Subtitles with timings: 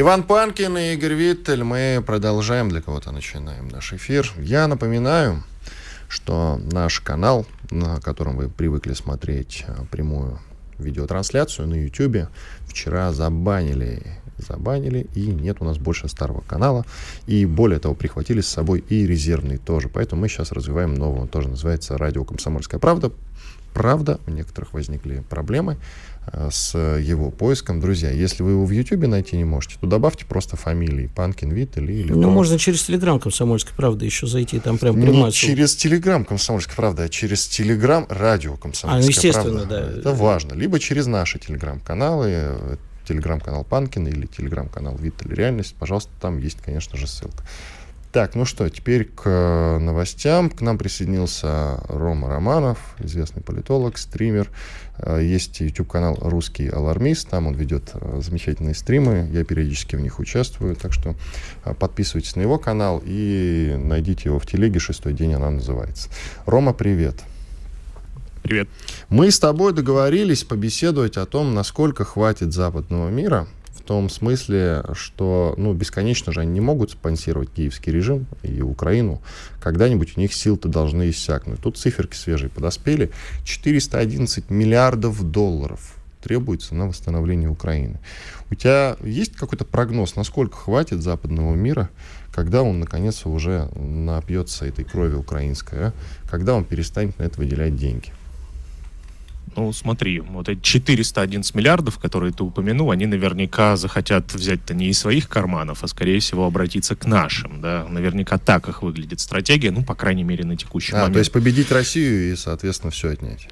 [0.00, 1.64] Иван Панкин и Игорь Виттель.
[1.64, 4.32] Мы продолжаем, для кого-то начинаем наш эфир.
[4.38, 5.42] Я напоминаю,
[6.08, 10.38] что наш канал, на котором вы привыкли смотреть э, прямую
[10.78, 12.28] видеотрансляцию на YouTube,
[12.68, 16.84] вчера забанили забанили, и нет у нас больше старого канала.
[17.26, 19.88] И более того, прихватили с собой и резервный тоже.
[19.88, 21.22] Поэтому мы сейчас развиваем новый.
[21.22, 23.10] Он тоже называется «Радио Комсомольская правда».
[23.74, 25.78] Правда, у некоторых возникли проблемы.
[26.32, 27.80] Э, с его поиском.
[27.80, 31.76] Друзья, если вы его в Ютубе найти не можете, то добавьте просто фамилии Панкин Вит
[31.78, 32.10] или...
[32.10, 36.76] ну, можно через Телеграм «Комсомольская правда» еще зайти, там прям прямая Не через Телеграм «Комсомольская
[36.76, 39.92] правда», а через Телеграм «Радио Комсомольская а, ну, естественно, правда».
[39.92, 39.98] да.
[40.00, 40.54] Это важно.
[40.54, 42.76] Либо через наши Телеграм-каналы, э,
[43.06, 45.74] Телеграм-канал Панкин или Телеграм-канал Вит или Реальность.
[45.78, 47.42] Пожалуйста, там есть, конечно же, ссылка.
[48.10, 50.48] Так, ну что, теперь к э, новостям.
[50.48, 54.50] К нам присоединился Рома Романов, известный политолог, стример.
[54.96, 60.20] Э, есть YouTube-канал «Русский алармист», там он ведет э, замечательные стримы, я периодически в них
[60.20, 61.16] участвую, так что
[61.78, 66.08] подписывайтесь на его канал и найдите его в телеге, шестой день она называется.
[66.46, 67.16] Рома, привет.
[68.42, 68.70] Привет.
[69.10, 73.46] Мы с тобой договорились побеседовать о том, насколько хватит западного мира–
[73.88, 79.22] том смысле, что ну, бесконечно же они не могут спонсировать киевский режим и Украину.
[79.62, 81.62] Когда-нибудь у них сил-то должны иссякнуть.
[81.62, 83.10] Тут циферки свежие подоспели.
[83.44, 87.98] 411 миллиардов долларов требуется на восстановление Украины.
[88.50, 91.88] У тебя есть какой-то прогноз, насколько хватит западного мира,
[92.30, 95.92] когда он, наконец, уже напьется этой крови украинской, а?
[96.30, 98.12] когда он перестанет на это выделять деньги?
[99.56, 104.98] Ну, смотри, вот эти 411 миллиардов, которые ты упомянул, они наверняка захотят взять-то не из
[104.98, 107.86] своих карманов, а, скорее всего, обратиться к нашим, да.
[107.88, 111.14] Наверняка так их выглядит стратегия, ну, по крайней мере, на текущий а, момент.
[111.14, 113.48] то есть победить Россию и, соответственно, все отнять.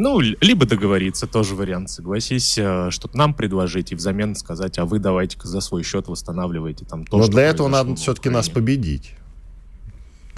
[0.00, 5.00] Ну, либо договориться, тоже вариант, согласись, э, что-то нам предложить и взамен сказать, а вы
[5.00, 9.14] давайте-ка за свой счет восстанавливайте там то, Но для этого надо все-таки нас победить.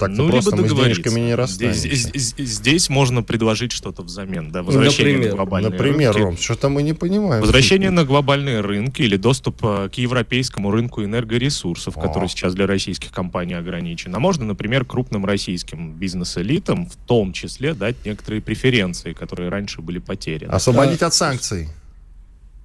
[0.01, 1.87] Так ну, просто либо мы с денежками не расстанемся.
[1.95, 4.51] Здесь, здесь, можно предложить что-то взамен.
[4.51, 6.25] Да, возвращение например, на глобальные например, рынки.
[6.25, 7.41] Ром, что-то мы не понимаем.
[7.41, 12.01] Возвращение на глобальные рынки или доступ э, к европейскому рынку энергоресурсов, О.
[12.01, 14.15] который сейчас для российских компаний ограничен.
[14.15, 19.99] А можно, например, крупным российским бизнес-элитам в том числе дать некоторые преференции, которые раньше были
[19.99, 20.51] потеряны.
[20.51, 21.07] Освободить а...
[21.07, 21.69] от санкций.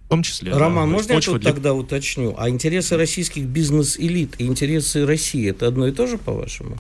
[0.07, 0.53] В том числе.
[0.55, 1.53] Роман, да, можно я тут для...
[1.53, 2.35] тогда уточню?
[2.39, 6.79] А интересы российских бизнес-элит и интересы России это одно и то же, по-вашему?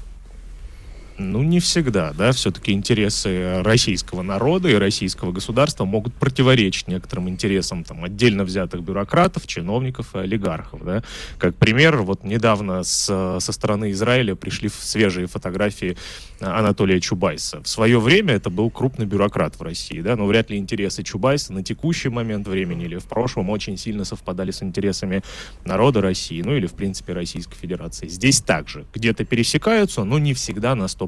[1.19, 7.84] Ну, не всегда, да, все-таки интересы российского народа и российского государства могут противоречить некоторым интересам
[7.84, 11.03] там отдельно взятых бюрократов, чиновников и олигархов, да.
[11.38, 13.06] Как пример, вот недавно с,
[13.41, 15.97] со стороны Израиля пришли свежие фотографии
[16.41, 17.62] Анатолия Чубайса.
[17.62, 21.54] В свое время это был крупный бюрократ в России, да, но вряд ли интересы Чубайса
[21.54, 25.22] на текущий момент времени или в прошлом очень сильно совпадали с интересами
[25.65, 28.06] народа России, ну или, в принципе, Российской Федерации.
[28.06, 31.06] Здесь также где-то пересекаются, но не всегда на 100%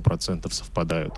[0.52, 1.14] совпадают.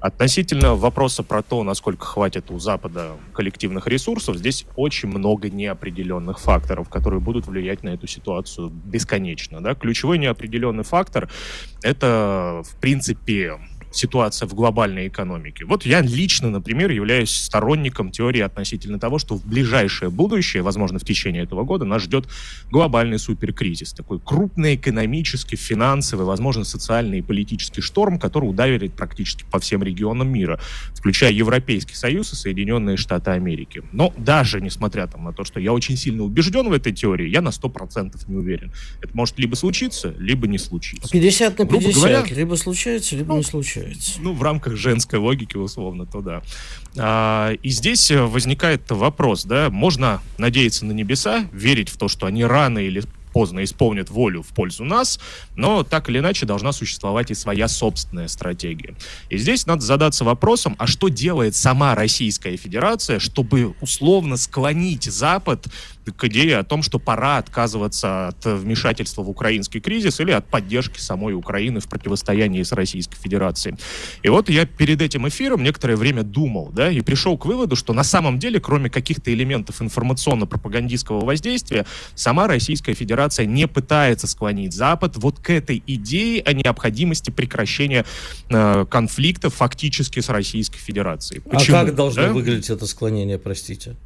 [0.00, 6.88] Относительно вопроса про то, насколько хватит у Запада коллективных ресурсов, здесь очень много неопределенных факторов,
[6.88, 9.60] которые будут влиять на эту ситуацию бесконечно.
[9.60, 9.74] Да?
[9.74, 11.30] Ключевой неопределенный фактор—
[11.82, 13.58] это, в принципе,
[13.92, 15.64] ситуация в глобальной экономике.
[15.64, 21.04] Вот я лично, например, являюсь сторонником теории относительно того, что в ближайшее будущее, возможно, в
[21.04, 22.26] течение этого года, нас ждет
[22.70, 23.92] глобальный суперкризис.
[23.92, 30.28] Такой крупный экономический, финансовый, возможно, социальный и политический шторм, который ударит практически по всем регионам
[30.32, 30.60] мира,
[30.94, 33.82] включая Европейский Союз и Соединенные Штаты Америки.
[33.92, 37.40] Но даже несмотря там, на то, что я очень сильно убежден в этой теории, я
[37.40, 38.72] на 100% не уверен.
[39.02, 41.10] Это может либо случиться, либо не случиться.
[41.10, 44.20] 50 на 50, говоря, либо случается, либо ну, не случается получается.
[44.20, 46.42] Ну, в рамках женской логики, условно, то да.
[46.96, 52.26] А, и здесь э, возникает вопрос, да, можно надеяться на небеса, верить в то, что
[52.26, 55.20] они рано или поздно исполнят волю в пользу нас,
[55.54, 58.96] но так или иначе должна существовать и своя собственная стратегия.
[59.28, 65.66] И здесь надо задаться вопросом, а что делает сама Российская Федерация, чтобы условно склонить Запад
[66.16, 70.98] к идее о том, что пора отказываться от вмешательства в украинский кризис или от поддержки
[70.98, 73.76] самой Украины в противостоянии с Российской Федерацией.
[74.22, 77.92] И вот я перед этим эфиром некоторое время думал, да, и пришел к выводу, что
[77.92, 85.16] на самом деле, кроме каких-то элементов информационно-пропагандистского воздействия, сама Российская Федерация не пытается склонить Запад
[85.16, 88.04] вот к этой идее о необходимости прекращения
[88.48, 91.42] э, конфликта фактически с Российской Федерацией.
[91.46, 91.76] А Почему?
[91.76, 92.32] А как должно да?
[92.32, 93.96] выглядеть это склонение, простите?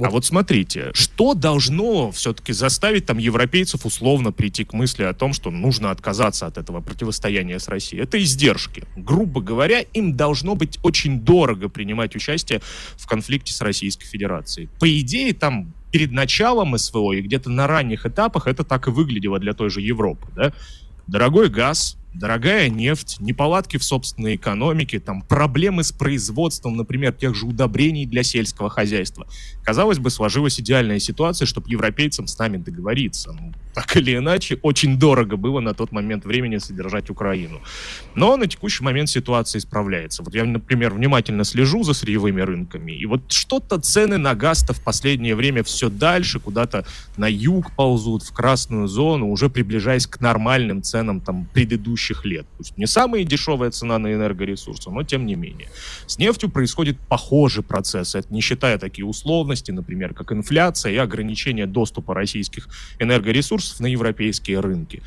[0.00, 0.06] Вот.
[0.06, 5.34] А вот смотрите, что должно все-таки заставить там европейцев условно прийти к мысли о том,
[5.34, 8.02] что нужно отказаться от этого противостояния с Россией?
[8.02, 8.84] Это издержки.
[8.96, 12.62] Грубо говоря, им должно быть очень дорого принимать участие
[12.96, 14.70] в конфликте с Российской Федерацией.
[14.78, 19.38] По идее, там перед началом СВО и где-то на ранних этапах это так и выглядело
[19.38, 20.28] для той же Европы.
[20.34, 20.54] Да?
[21.06, 27.46] Дорогой газ, дорогая нефть, неполадки в собственной экономике, там проблемы с производством, например, тех же
[27.46, 29.26] удобрений для сельского хозяйства.
[29.64, 33.32] Казалось бы, сложилась идеальная ситуация, чтобы европейцам с нами договориться.
[33.32, 37.60] Ну, так или иначе, очень дорого было на тот момент времени содержать Украину.
[38.14, 40.22] Но на текущий момент ситуация исправляется.
[40.22, 44.82] Вот я, например, внимательно слежу за сырьевыми рынками, и вот что-то цены на газ-то в
[44.82, 46.84] последнее время все дальше, куда-то
[47.16, 52.46] на юг ползут, в красную зону, уже приближаясь к нормальным ценам там предыдущих лет.
[52.56, 55.68] Пусть не самая дешевая цена на энергоресурсы, но тем не менее.
[56.06, 61.66] С нефтью происходит похожий процесс, это не считая такие условности, например, как инфляция и ограничение
[61.66, 62.68] доступа российских
[62.98, 65.02] энергоресурсов ресурсов на европейские рынки.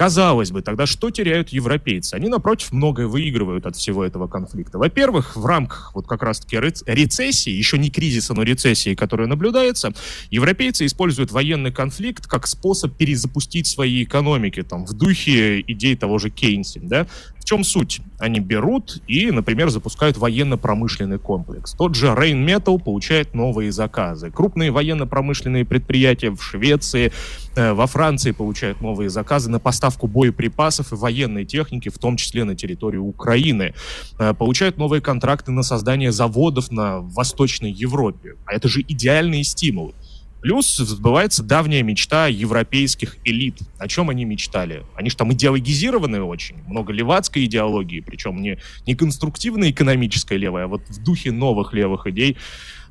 [0.00, 2.14] Казалось бы, тогда что теряют европейцы?
[2.14, 4.78] Они, напротив, многое выигрывают от всего этого конфликта.
[4.78, 9.92] Во-первых, в рамках вот как раз-таки рецессии, еще не кризиса, но рецессии, которая наблюдается,
[10.30, 16.30] европейцы используют военный конфликт как способ перезапустить свои экономики, там, в духе идей того же
[16.30, 17.06] Кейнси, да?
[17.38, 18.00] В чем суть?
[18.18, 21.72] Они берут и, например, запускают военно-промышленный комплекс.
[21.72, 24.30] Тот же Rheinmetall получает новые заказы.
[24.30, 27.12] Крупные военно-промышленные предприятия в Швеции,
[27.56, 32.54] во Франции получают новые заказы на поставку боеприпасов и военной техники, в том числе на
[32.54, 33.74] территорию Украины.
[34.18, 38.36] Э, получают новые контракты на создание заводов на Восточной Европе.
[38.46, 39.94] А это же идеальные стимулы.
[40.40, 43.58] Плюс сбывается давняя мечта европейских элит.
[43.78, 44.84] О чем они мечтали?
[44.94, 50.68] Они же там идеологизированы очень, много левацкой идеологии, причем не, не конструктивная экономическая левая, а
[50.68, 52.38] вот в духе новых левых идей.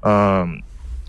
[0.03, 0.45] Э,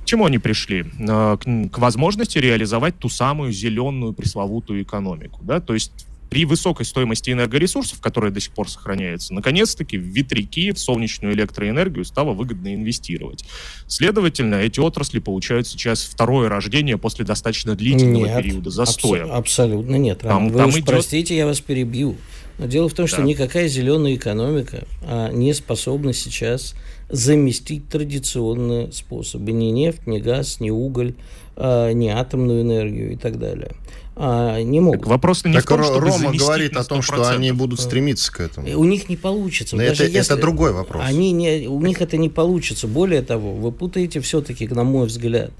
[0.03, 0.87] к чему они пришли?
[0.99, 5.41] Э, к, к возможности реализовать ту самую зеленую пресловутую экономику.
[5.43, 5.61] Да?
[5.61, 10.79] То есть при высокой стоимости энергоресурсов, которая до сих пор сохраняется, наконец-таки в ветряки, в
[10.79, 13.45] солнечную электроэнергию стало выгодно инвестировать.
[13.89, 19.25] Следовательно, эти отрасли получают сейчас второе рождение после достаточно длительного нет, периода застоя.
[19.25, 20.21] Абс- абсолютно нет.
[20.21, 20.87] Там, Вы там уж идет...
[20.87, 22.17] простите, я вас перебью.
[22.59, 23.23] Но дело в том, что да.
[23.25, 26.75] никакая зеленая экономика а, не способна сейчас
[27.11, 29.53] заместить традиционные способы.
[29.53, 31.15] Ни нефть, ни газ, ни уголь,
[31.57, 33.73] а, ни атомную энергию и так далее
[34.17, 35.01] а, не могут.
[35.01, 38.31] Так вопрос не так в том, чтобы Рома говорит о том, что они будут стремиться
[38.31, 38.69] к этому.
[38.79, 39.77] У них не получится.
[39.77, 40.21] Но это, если...
[40.21, 41.03] это другой вопрос.
[41.07, 42.87] Они не, у них это не получится.
[42.87, 45.53] Более того, вы путаете все-таки, на мой взгляд,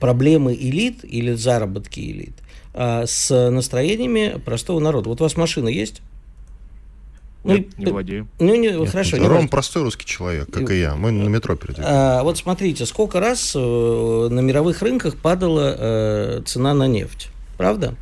[0.00, 2.34] проблемы элит или заработки элит
[2.74, 5.10] а, с настроениями простого народа.
[5.10, 6.02] Вот у вас машина есть?
[7.44, 8.28] Ну, Нет, не владею.
[8.40, 9.16] Ну, не, Нет, хорошо.
[9.16, 10.96] Не Ром простой русский человек, как и я.
[10.96, 11.84] Мы на метро перейдем.
[11.86, 17.28] А, вот смотрите, сколько раз э, на мировых рынках падала э, цена на нефть.
[17.56, 17.94] Правда?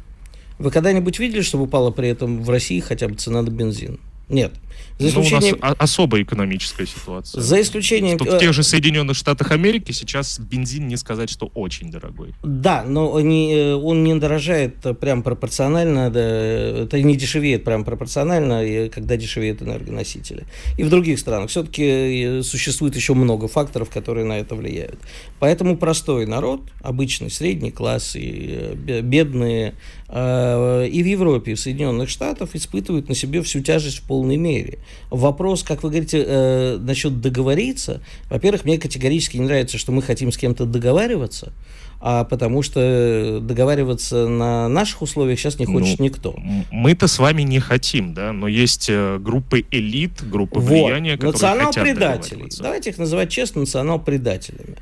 [0.58, 4.00] Вы когда-нибудь видели, чтобы упала при этом в России хотя бы цена на бензин?
[4.28, 4.52] Нет.
[4.98, 5.56] За исключением...
[5.60, 7.40] Ну, у нас особая экономическая ситуация.
[7.40, 8.16] За исключением...
[8.16, 12.34] В, в тех же Соединенных Штатах Америки сейчас бензин не сказать, что очень дорогой.
[12.42, 18.88] Да, но не, э, он не дорожает прям пропорционально, да, это не дешевеет прям пропорционально,
[18.88, 20.44] когда дешевеют энергоносители.
[20.78, 24.98] И в других странах все-таки э, существует еще много факторов, которые на это влияют.
[25.38, 29.74] Поэтому простой народ, обычный средний класс и э, бедные
[30.08, 34.65] и в Европе, и в Соединенных Штатах испытывают на себе всю тяжесть в полной мере.
[35.10, 38.00] Вопрос, как вы говорите, э, насчет договориться.
[38.30, 41.52] Во-первых, мне категорически не нравится, что мы хотим с кем-то договариваться,
[42.00, 46.36] а потому что договариваться на наших условиях сейчас не хочет ну, никто.
[46.70, 50.68] Мы-то с вами не хотим, да, но есть э, группы элит, группы вот.
[50.68, 52.48] влияния, которые Национал-предателей.
[52.60, 54.76] Давайте их называть честно национал-предателями.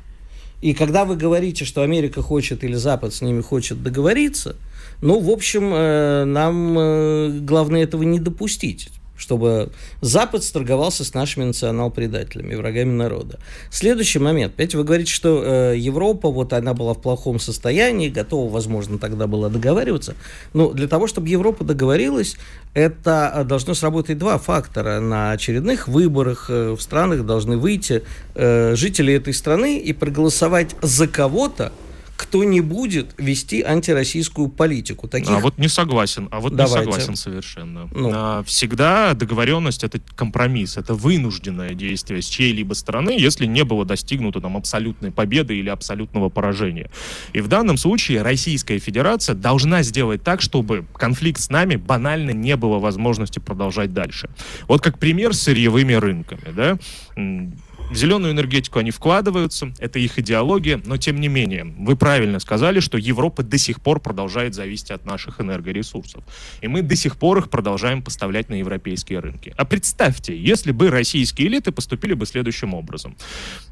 [0.61, 4.55] И когда вы говорите, что Америка хочет или Запад с ними хочет договориться,
[5.01, 9.69] ну, в общем, э, нам э, главное этого не допустить чтобы
[10.01, 13.39] Запад сторговался с нашими национал-предателями, врагами народа.
[13.71, 14.53] Следующий момент.
[14.55, 19.27] Понимаете, вы говорите, что э, Европа, вот она была в плохом состоянии, готова, возможно, тогда
[19.27, 20.15] была договариваться.
[20.53, 22.37] Но для того, чтобы Европа договорилась,
[22.73, 24.99] это э, должно сработать два фактора.
[24.99, 28.03] На очередных выборах э, в странах должны выйти
[28.35, 31.71] э, жители этой страны и проголосовать за кого-то,
[32.15, 35.07] кто не будет вести антироссийскую политику.
[35.07, 35.29] Таких...
[35.29, 36.77] А вот не согласен, а вот Давайте.
[36.77, 37.89] не согласен совершенно.
[37.93, 38.11] Ну.
[38.13, 44.39] А, всегда договоренность это компромисс, это вынужденное действие с чьей-либо стороны, если не было достигнуто
[44.39, 46.89] там абсолютной победы или абсолютного поражения.
[47.33, 52.55] И в данном случае Российская Федерация должна сделать так, чтобы конфликт с нами банально не
[52.55, 54.29] было возможности продолжать дальше.
[54.67, 56.77] Вот как пример с сырьевыми рынками, да,
[57.89, 62.79] в зеленую энергетику они вкладываются, это их идеология, но тем не менее, вы правильно сказали,
[62.79, 66.23] что Европа до сих пор продолжает зависеть от наших энергоресурсов.
[66.61, 69.53] И мы до сих пор их продолжаем поставлять на европейские рынки.
[69.55, 73.15] А представьте, если бы российские элиты поступили бы следующим образом.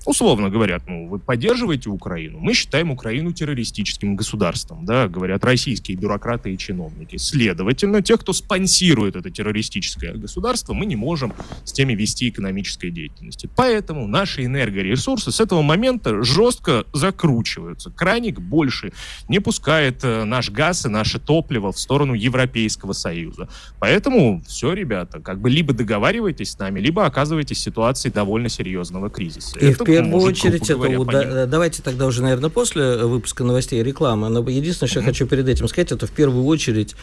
[0.06, 6.54] Условно говорят, ну, вы поддерживаете Украину, мы считаем Украину террористическим государством, да, говорят российские бюрократы
[6.54, 7.18] и чиновники.
[7.18, 13.50] Следовательно, тех, кто спонсирует это террористическое государство, мы не можем с теми вести экономической деятельности.
[13.56, 17.90] Поэтому наши энергоресурсы с этого момента жестко закручиваются.
[17.92, 18.94] Краник больше
[19.28, 23.50] не пускает э, наш газ и наше топливо в сторону Европейского Союза.
[23.80, 29.10] Поэтому все, ребята, как бы либо договаривайтесь с нами, либо оказываетесь в ситуации довольно серьезного
[29.10, 29.58] кризиса.
[29.60, 33.44] И это в первую может, очередь, это говоря, уда- давайте тогда уже, наверное, после выпуска
[33.44, 34.30] новостей и рекламы.
[34.30, 35.04] Но единственное, что mm-hmm.
[35.04, 36.96] я хочу перед этим сказать, это в первую очередь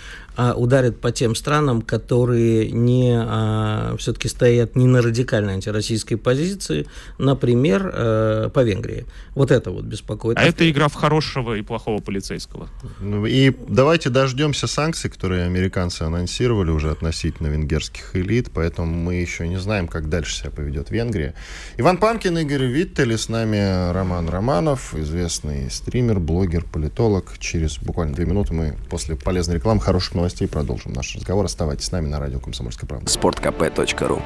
[0.42, 6.86] а, ударит по тем странам, которые не а, все-таки стоят не на радикальной антироссийской позиции,
[7.18, 9.04] например, э, по Венгрии.
[9.34, 10.38] Вот это вот беспокоит.
[10.38, 12.68] А это игра в хорошего и плохого полицейского.
[13.00, 19.46] Ну, и давайте дождемся санкций, которые американцы анонсировали уже относительно венгерских элит, поэтому мы еще
[19.46, 21.34] не знаем, как дальше себя поведет Венгрия.
[21.76, 27.34] Иван Панкин, Игорь Виттель, с нами Роман Романов, известный стример, блогер, политолог.
[27.38, 31.44] Через буквально две минуты мы после полезной рекламы, хороших новостей продолжим наш разговор.
[31.44, 33.10] Оставайтесь с нами на радио «Комсомольская правда».
[33.10, 34.22] sportkp.ru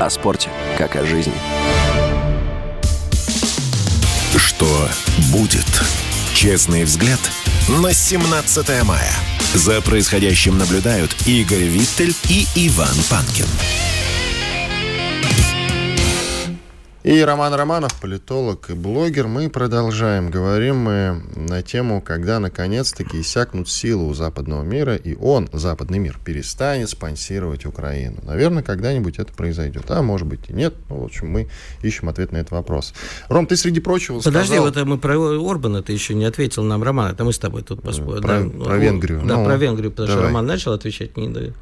[0.00, 1.34] О спорте, как о жизни.
[4.36, 4.88] Что
[5.32, 5.66] будет?
[6.34, 7.20] Честный взгляд
[7.82, 9.12] на 17 мая.
[9.54, 13.46] За происходящим наблюдают Игорь Виттель и Иван Панкин.
[17.02, 19.26] И Роман Романов, политолог и блогер.
[19.26, 20.30] Мы продолжаем.
[20.30, 26.18] Говорим мы на тему, когда наконец-таки иссякнут силы у западного мира, и он, западный мир,
[26.22, 28.18] перестанет спонсировать Украину.
[28.22, 29.90] Наверное, когда-нибудь это произойдет.
[29.90, 30.74] А может быть и нет.
[30.90, 31.48] Ну, в общем, мы
[31.80, 32.92] ищем ответ на этот вопрос.
[33.28, 34.66] Ром, ты, среди прочего, Подожди, сказал...
[34.66, 35.16] вот мы про
[35.50, 37.12] Орбана ты еще не ответил нам, Роман.
[37.12, 38.20] Это мы с тобой тут поспорили.
[38.20, 38.64] Про, да?
[38.64, 39.22] про Венгрию.
[39.24, 40.22] Да, ну, про Венгрию, потому давай.
[40.22, 41.54] что Роман начал отвечать, не даю.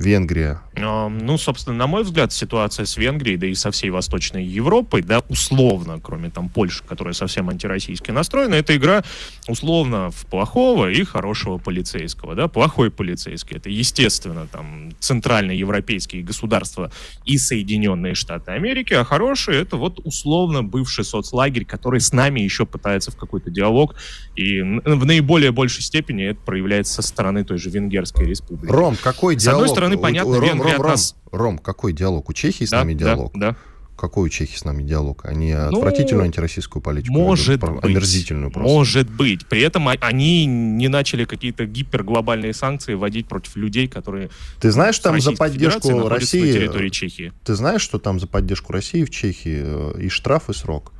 [0.00, 0.62] Венгрия?
[0.76, 5.22] Ну, собственно, на мой взгляд, ситуация с Венгрией, да и со всей Восточной Европой, да,
[5.28, 9.02] условно, кроме там Польши, которая совсем антироссийски настроена, это игра
[9.46, 16.90] условно в плохого и хорошего полицейского, да, плохой полицейский, это, естественно, там, центральноевропейские государства
[17.26, 22.64] и Соединенные Штаты Америки, а хороший это вот условно бывший соцлагерь, который с нами еще
[22.64, 23.96] пытается в какой-то диалог,
[24.34, 28.72] и в наиболее большей степени это проявляется со стороны той же Венгерской республики.
[28.72, 29.42] Ром, какой диалог?
[29.42, 31.16] С одной стороны, понятно, Ром, Венгрия Ром, Ром, нас...
[31.30, 32.28] Ром, какой диалог?
[32.28, 33.32] У Чехии с да, нами диалог?
[33.34, 33.56] Да, да.
[33.96, 35.26] Какой у Чехии с нами диалог?
[35.26, 38.72] Они ну, отвратительную антироссийскую политику может ведут, быть, омерзительную просто.
[38.72, 39.46] Может быть.
[39.46, 44.30] При этом они не начали какие-то гиперглобальные санкции вводить против людей, которые...
[44.58, 46.50] Ты знаешь, там за поддержку России...
[46.50, 47.32] территории Чехии.
[47.44, 50.92] Ты знаешь, что там за поддержку России в Чехии э, и штраф, и срок?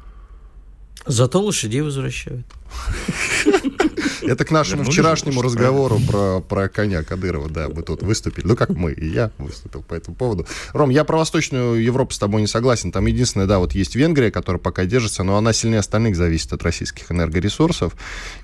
[1.06, 2.46] Зато лошадей возвращают.
[4.22, 8.46] Это к нашему вчерашнему разговору про, про коня Кадырова, да, мы тут выступили.
[8.46, 10.46] Ну, как мы, и я выступил по этому поводу.
[10.72, 12.92] Ром, я про Восточную Европу с тобой не согласен.
[12.92, 16.62] Там единственное, да, вот есть Венгрия, которая пока держится, но она сильнее остальных зависит от
[16.62, 17.94] российских энергоресурсов.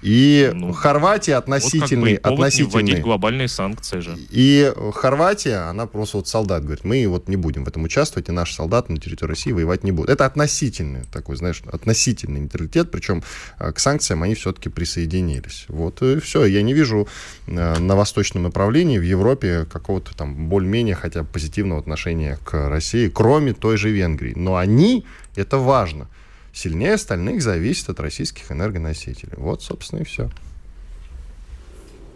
[0.02, 2.14] И ну, Хорватия относительный...
[2.14, 4.16] Вот как бы относительный глобальные санкции же.
[4.30, 8.32] И Хорватия, она просто вот солдат говорит, мы вот не будем в этом участвовать, и
[8.32, 10.10] наши солдаты на территории России воевать не будут.
[10.10, 13.22] Это относительный такой, знаешь, относительный нейтралитет, причем
[13.58, 15.65] э, к санкциям они все-таки присоединились.
[15.68, 16.44] Вот и все.
[16.44, 17.08] Я не вижу
[17.46, 23.08] э, на восточном направлении в Европе какого-то там более-менее хотя бы позитивного отношения к России,
[23.08, 24.34] кроме той же Венгрии.
[24.36, 25.04] Но они,
[25.34, 26.08] это важно,
[26.52, 29.34] сильнее остальных зависят от российских энергоносителей.
[29.36, 30.24] Вот, собственно, и все.
[30.24, 30.30] Ну,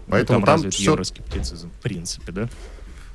[0.09, 0.85] Поэтому там, там все...
[0.85, 2.49] евроскептицизм, в принципе, да?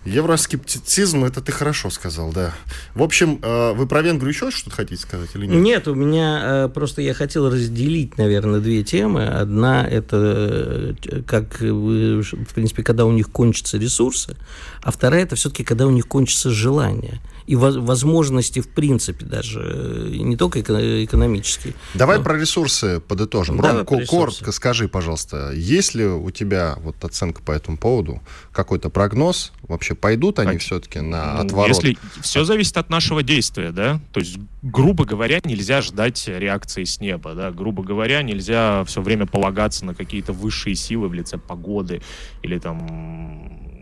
[0.06, 2.54] Евроскептицизм, это ты хорошо сказал, да.
[2.94, 5.62] В общем, э, вы про Венгрию еще что-то хотите сказать или нет?
[5.62, 9.26] Нет, у меня э, просто я хотел разделить, наверное, две темы.
[9.26, 14.38] Одна это э, как, в принципе, когда у них кончатся ресурсы,
[14.84, 17.20] а вторая это все-таки когда у них кончится желание.
[17.48, 21.76] И возможности в принципе даже, э, не только экономические.
[21.94, 22.24] Давай но...
[22.24, 23.58] про ресурсы подытожим.
[23.58, 24.08] Давай Ром, ресурсы.
[24.08, 28.22] коротко скажи, пожалуйста, есть ли у тебя вот оценка по этому поводу,
[28.52, 29.54] какой-то прогноз?
[29.68, 31.70] Вообще пойдут они а, все-таки на ну, отворот?
[31.70, 37.00] Если все зависит от нашего действия, да, то есть, грубо говоря, нельзя ждать реакции с
[37.00, 42.02] неба, да, грубо говоря, нельзя все время полагаться на какие-то высшие силы в лице погоды
[42.42, 43.75] или там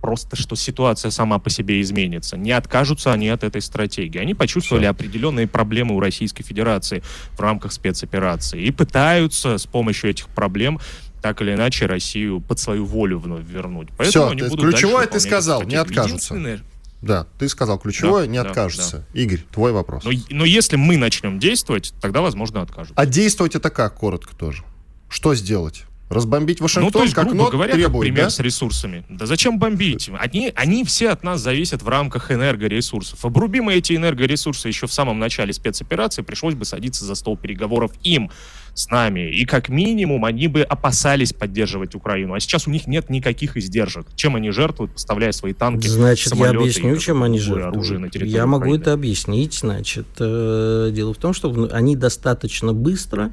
[0.00, 2.36] просто, что ситуация сама по себе изменится.
[2.36, 4.18] Не откажутся они от этой стратегии.
[4.18, 4.90] Они почувствовали Все.
[4.90, 7.02] определенные проблемы у Российской Федерации
[7.32, 10.80] в рамках спецоперации и пытаются с помощью этих проблем
[11.22, 13.88] так или иначе Россию под свою волю вновь вернуть.
[13.98, 16.60] Поэтому Все, они будут ключевое ты сказал, не откажутся.
[17.02, 19.06] Да, ты сказал ключевое, да, не да, откажутся.
[19.12, 19.20] Да.
[19.20, 20.04] Игорь, твой вопрос.
[20.04, 22.94] Но, но если мы начнем действовать, тогда, возможно, откажутся.
[22.94, 24.64] А действовать это как, коротко тоже?
[25.08, 25.84] Что сделать?
[26.10, 28.30] Разбомбить Вашингтон, ну, то есть, как грубо говоря, требует, например, да?
[28.30, 29.04] с ресурсами.
[29.08, 30.10] Да зачем бомбить?
[30.18, 33.24] Они, они все от нас зависят в рамках энергоресурсов.
[33.24, 37.92] Обруби мы эти энергоресурсы еще в самом начале спецоперации, пришлось бы садиться за стол переговоров
[38.02, 38.28] им
[38.74, 39.30] с нами.
[39.30, 42.34] И как минимум они бы опасались поддерживать Украину.
[42.34, 44.06] А сейчас у них нет никаких издержек.
[44.16, 47.74] Чем они жертвуют, поставляя свои танки, Значит, я объясню, чем они жертвуют.
[47.74, 48.82] Оружие на территории я могу Украины.
[48.82, 49.54] это объяснить.
[49.54, 53.30] Значит, э, дело в том, что они достаточно быстро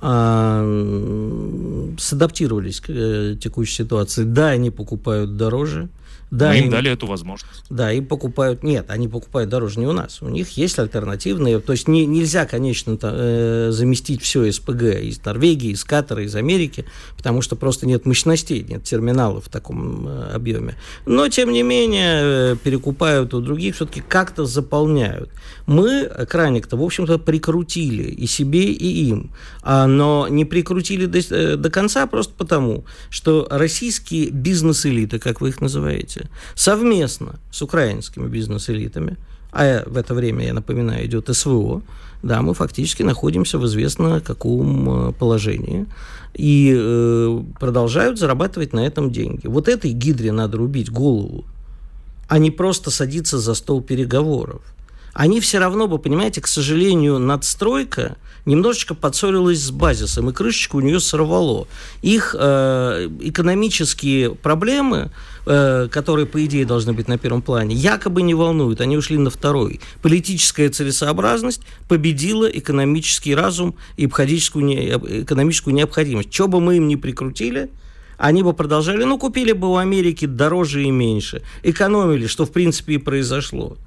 [0.00, 4.24] а, садаптировались к э, текущей ситуации.
[4.24, 5.88] Да, они покупают дороже,
[6.30, 7.64] да, Мы им, им дали эту возможность.
[7.70, 8.62] Да, им покупают...
[8.62, 10.20] Нет, они покупают дороже не у нас.
[10.20, 11.58] У них есть альтернативные...
[11.60, 16.84] То есть не, нельзя, конечно, э, заместить все СПГ из Норвегии, из Катара, из Америки,
[17.16, 20.74] потому что просто нет мощностей, нет терминалов в таком э, объеме.
[21.06, 25.30] Но, тем не менее, э, перекупают у других, все-таки как-то заполняют.
[25.66, 29.30] Мы краник-то, в общем-то, прикрутили и себе, и им.
[29.62, 35.50] А, но не прикрутили до, э, до конца просто потому, что российские бизнес-элиты, как вы
[35.50, 39.16] их называете, развития совместно с украинскими бизнес-элитами,
[39.52, 41.82] а в это время, я напоминаю, идет СВО,
[42.22, 45.86] да, мы фактически находимся в известно каком э, положении
[46.34, 49.46] и э, продолжают зарабатывать на этом деньги.
[49.46, 51.44] Вот этой гидре надо рубить голову,
[52.28, 54.60] а не просто садиться за стол переговоров.
[55.12, 60.80] Они все равно бы, понимаете, к сожалению, надстройка немножечко подсорилась с базисом, и крышечку у
[60.80, 61.66] нее сорвало.
[62.02, 65.10] Их э, экономические проблемы
[65.50, 69.30] Э, которые, по идее, должны быть на первом плане, якобы не волнуют, они ушли на
[69.30, 69.80] второй.
[70.02, 76.34] Политическая целесообразность победила экономический разум и экономическую необходимость.
[76.34, 77.70] Что бы мы им ни прикрутили,
[78.18, 82.96] они бы продолжали, ну, купили бы у Америки дороже и меньше, экономили, что, в принципе,
[82.96, 83.78] и произошло.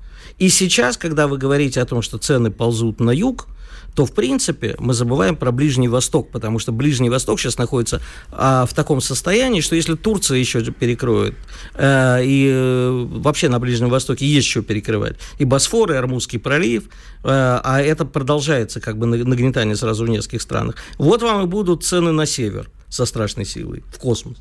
[0.42, 3.48] И сейчас, когда вы говорите о том, что цены ползут на юг,
[3.94, 8.02] то, в принципе, мы забываем про Ближний Восток, потому что Ближний Восток сейчас находится
[8.32, 11.36] а, в таком состоянии, что если Турция еще перекроет,
[11.76, 16.86] а, и а, вообще на Ближнем Востоке есть еще перекрывать, и Босфор, и Армузский пролив,
[17.24, 21.84] а, а это продолжается как бы нагнетание сразу в нескольких странах, вот вам и будут
[21.84, 24.38] цены на север со страшной силой, в космос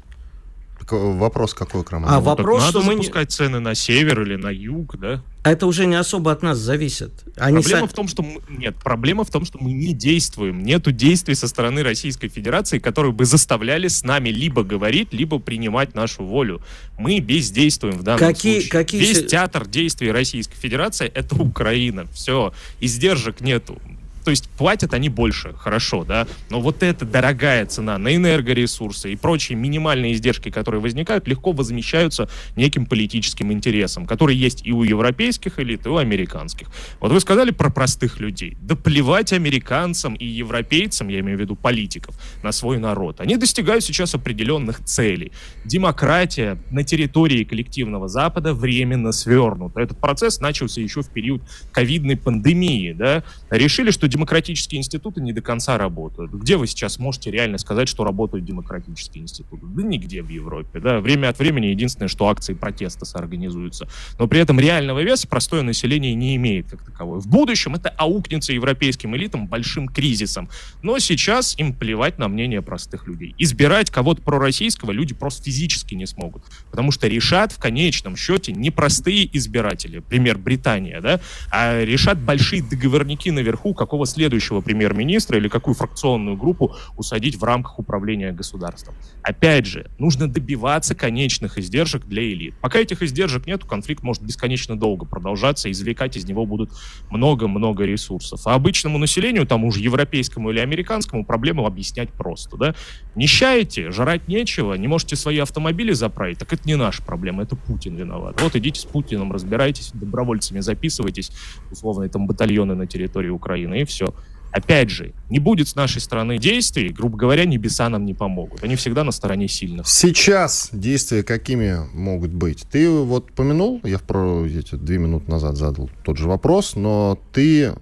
[0.91, 2.09] вопрос какой, Крамон?
[2.11, 5.23] А ну, вопрос, надо что мы запускать цены на север или на юг, да?
[5.43, 7.13] А это уже не особо от нас зависит.
[7.37, 7.93] Они проблема са...
[7.93, 8.41] в том, что мы...
[8.49, 10.63] нет, проблема в том, что мы не действуем.
[10.63, 15.95] Нету действий со стороны Российской Федерации, которые бы заставляли с нами либо говорить, либо принимать
[15.95, 16.61] нашу волю.
[16.99, 18.71] Мы бездействуем в данном какие, случае.
[18.71, 19.01] Какие...
[19.01, 22.07] Весь театр действий Российской Федерации это Украина.
[22.13, 23.81] Все, издержек нету.
[24.25, 29.17] То есть платят они больше, хорошо, да, но вот эта дорогая цена на энергоресурсы и
[29.17, 35.59] прочие минимальные издержки, которые возникают, легко возмещаются неким политическим интересом, который есть и у европейских
[35.59, 36.69] элит, и у американских.
[37.01, 38.57] Вот вы сказали про простых людей.
[38.61, 43.21] Да плевать американцам и европейцам, я имею в виду политиков, на свой народ.
[43.21, 45.33] Они достигают сейчас определенных целей.
[45.65, 49.81] Демократия на территории коллективного Запада временно свернута.
[49.81, 53.25] Этот процесс начался еще в период ковидной пандемии, да.
[53.51, 56.33] Решили, что демократические институты не до конца работают.
[56.33, 59.65] Где вы сейчас можете реально сказать, что работают демократические институты?
[59.67, 60.81] Да нигде в Европе.
[60.81, 61.01] Да?
[61.01, 63.89] Время от времени единственное, что акции протеста соорганизуются.
[64.19, 67.21] Но при этом реального веса простое население не имеет как таковой.
[67.21, 70.49] В будущем это аукнется европейским элитам большим кризисом.
[70.83, 73.35] Но сейчас им плевать на мнение простых людей.
[73.39, 76.43] Избирать кого-то пророссийского люди просто физически не смогут.
[76.71, 81.21] Потому что решат в конечном счете не простые избиратели, пример Британия, да,
[81.51, 87.45] а решат большие договорники наверху какого какого следующего премьер-министра или какую фракционную группу усадить в
[87.45, 88.95] рамках управления государством.
[89.23, 92.55] Опять же, нужно добиваться конечных издержек для элит.
[92.63, 96.71] Пока этих издержек нет, конфликт может бесконечно долго продолжаться, извлекать из него будут
[97.11, 98.41] много-много ресурсов.
[98.47, 102.57] А обычному населению, тому же европейскому или американскому, проблему объяснять просто.
[102.57, 102.75] Да?
[103.15, 107.97] Нищаете, жрать нечего, не можете свои автомобили заправить, так это не наша проблема, это Путин
[107.97, 108.41] виноват.
[108.41, 111.33] Вот идите с Путиным, разбирайтесь, добровольцами записывайтесь,
[111.71, 114.15] условно, там батальоны на территории Украины, и все.
[114.53, 118.65] Опять же, не будет с нашей стороны действий, грубо говоря, небеса нам не помогут.
[118.65, 119.87] Они всегда на стороне сильных.
[119.87, 122.67] Сейчас действия какими могут быть?
[122.69, 127.19] Ты вот помянул, я в про эти две минуты назад задал тот же вопрос, но
[127.33, 127.75] ты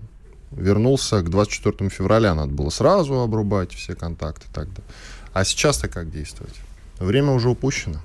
[0.50, 4.82] вернулся к 24 февраля, надо было сразу обрубать все контакты тогда.
[5.32, 6.54] А сейчас-то как действовать?
[6.98, 8.00] Время уже упущено.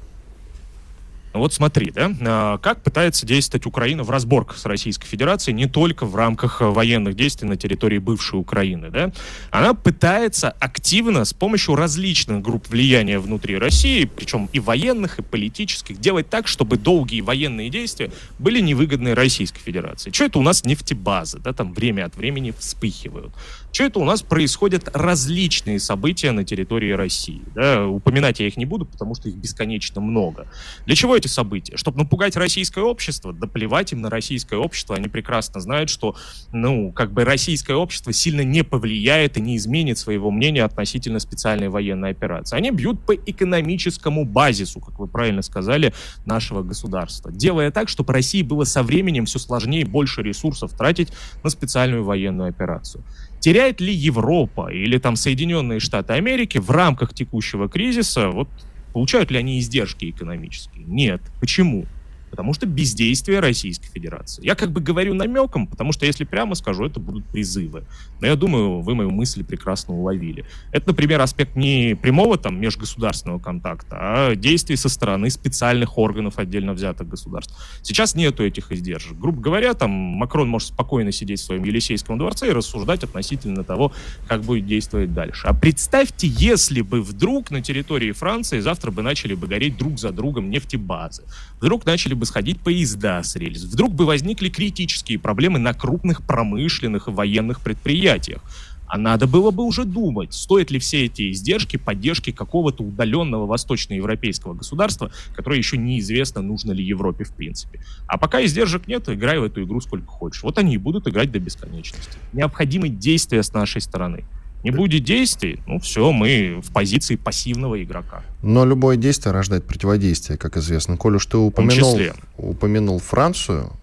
[1.34, 6.06] Вот смотри, да, а, как пытается действовать Украина в разборках с Российской Федерацией не только
[6.06, 9.12] в рамках э, военных действий на территории бывшей Украины, да,
[9.50, 16.00] она пытается активно с помощью различных групп влияния внутри России, причем и военных, и политических,
[16.00, 20.12] делать так, чтобы долгие военные действия были невыгодны Российской Федерации.
[20.12, 23.34] Что это у нас нефтебазы, да, там время от времени вспыхивают.
[23.74, 27.42] Что это у нас происходят различные события на территории России.
[27.56, 27.88] Да?
[27.88, 30.46] Упоминать я их не буду, потому что их бесконечно много.
[30.86, 31.78] Для чего эти события?
[31.78, 33.34] Чтобы напугать российское общество?
[33.34, 34.96] Да плевать им на российское общество.
[34.96, 36.16] Они прекрасно знают, что
[36.52, 41.70] ну, как бы российское общество сильно не повлияет и не изменит своего мнения относительно специальной
[41.70, 42.58] военной операции.
[42.58, 45.94] Они бьют по экономическому базису, как вы правильно сказали,
[46.26, 51.10] нашего государства, делая так, чтобы России было со временем все сложнее и больше ресурсов тратить
[51.44, 53.04] на специальную военную операцию.
[53.40, 58.48] Теряет ли Европа или там Соединенные Штаты Америки в рамках текущего кризиса, вот
[58.94, 60.86] получают ли они издержки экономические?
[60.86, 61.22] Нет.
[61.40, 61.86] Почему?
[62.34, 64.44] Потому что бездействие Российской Федерации.
[64.44, 67.84] Я как бы говорю намеком, потому что если прямо скажу, это будут призывы.
[68.22, 70.46] Но я думаю, вы мою мысль прекрасно уловили.
[70.72, 76.74] Это, например, аспект не прямого там межгосударственного контакта, а действий со стороны специальных органов отдельно
[76.74, 77.56] взятых государств.
[77.84, 79.16] Сейчас нету этих издержек.
[79.16, 83.92] Грубо говоря, там Макрон может спокойно сидеть в своем Елисейском дворце и рассуждать относительно того,
[84.28, 85.46] как будет действовать дальше.
[85.46, 90.12] А представьте, если бы вдруг на территории Франции завтра бы начали бы гореть друг за
[90.12, 91.24] другом нефтебазы.
[91.60, 96.26] Вдруг начали бы бы сходить поезда с рельс, вдруг бы возникли критические проблемы на крупных
[96.26, 98.42] промышленных и военных предприятиях.
[98.88, 104.54] А надо было бы уже думать, стоят ли все эти издержки поддержки какого-то удаленного восточноевропейского
[104.54, 107.82] государства, которое еще неизвестно, нужно ли Европе в принципе.
[108.08, 110.44] А пока издержек нет, играй в эту игру сколько хочешь.
[110.44, 112.18] Вот они и будут играть до бесконечности.
[112.34, 114.26] Необходимы действия с нашей стороны.
[114.64, 118.24] Не будет действий, ну все, мы в позиции пассивного игрока.
[118.42, 120.98] Но любое действие рождает противодействие, как известно.
[120.98, 122.00] Коль уж ты упомянул,
[122.38, 123.74] упомянул Францию,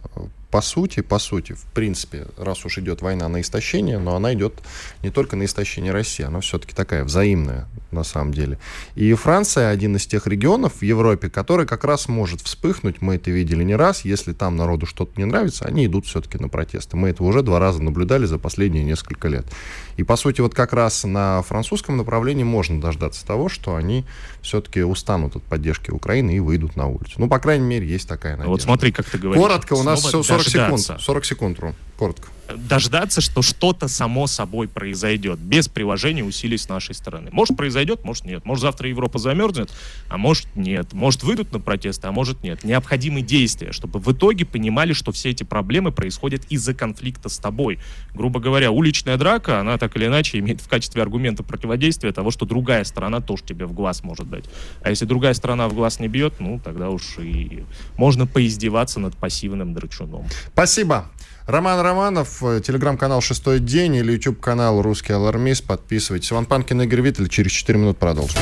[0.51, 4.55] по сути, по сути, в принципе, раз уж идет война на истощение, но она идет
[5.03, 8.59] не только на истощение России, она все-таки такая взаимная на самом деле.
[8.95, 13.31] И Франция один из тех регионов в Европе, который как раз может вспыхнуть, мы это
[13.31, 16.97] видели не раз, если там народу что-то не нравится, они идут все-таки на протесты.
[16.97, 19.47] Мы это уже два раза наблюдали за последние несколько лет.
[19.97, 24.05] И, по сути, вот как раз на французском направлении можно дождаться того, что они
[24.43, 27.15] все-таки устанут от поддержки Украины и выйдут на улицу.
[27.19, 28.51] Ну, по крайней мере, есть такая надежда.
[28.51, 29.43] Вот смотри, как ты говоришь.
[29.43, 30.51] Коротко, у нас 40 дождаться.
[30.51, 31.03] секунд.
[31.03, 31.75] 40 секунд, Ром.
[31.99, 37.31] Коротко дождаться, что что-то само собой произойдет, без приложения усилий с нашей стороны.
[37.33, 38.45] Может, произойдет, может, нет.
[38.45, 39.71] Может, завтра Европа замерзнет,
[40.09, 40.93] а может, нет.
[40.93, 42.65] Может, выйдут на протесты, а может, нет.
[42.65, 47.79] Необходимы действия, чтобы в итоге понимали, что все эти проблемы происходят из-за конфликта с тобой.
[48.15, 52.47] Грубо говоря, уличная драка, она так или иначе имеет в качестве аргумента противодействия того, что
[52.47, 54.45] другая сторона тоже тебе в глаз может дать.
[54.83, 57.65] А если другая сторона в глаз не бьет, ну, тогда уж и
[57.97, 60.27] можно поиздеваться над пассивным драчуном.
[60.53, 61.11] Спасибо.
[61.51, 65.65] Роман Романов, э, телеграм-канал «Шестой день» или YouTube-канал «Русский алармист».
[65.65, 66.31] Подписывайтесь.
[66.31, 67.29] Иван Панкин, Игорь Виттель.
[67.29, 68.39] Через 4 минут продолжим.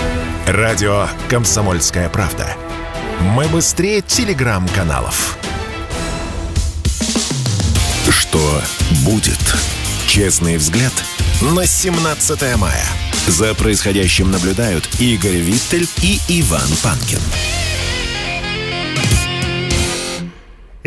[0.47, 2.55] Радио «Комсомольская правда».
[3.35, 5.39] Мы быстрее телеграм-каналов.
[8.11, 8.61] Что
[9.07, 9.41] будет?
[10.07, 10.93] Честный взгляд
[11.41, 12.85] на 17 мая.
[13.27, 17.21] За происходящим наблюдают Игорь Виттель и Иван Панкин.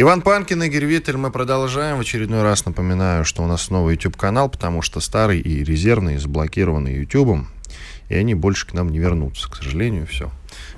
[0.01, 1.97] Иван Панкин, Игорь Виттель, мы продолжаем.
[1.97, 6.87] В очередной раз напоминаю, что у нас новый YouTube-канал, потому что старый и резервный заблокированы
[6.87, 7.45] YouTube,
[8.09, 10.31] и они больше к нам не вернутся, к сожалению, все.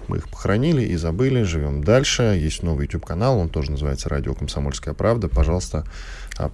[0.09, 2.37] Мы их похоронили и забыли, живем дальше.
[2.37, 5.29] Есть новый YouTube-канал, он тоже называется «Радио Комсомольская правда».
[5.29, 5.85] Пожалуйста,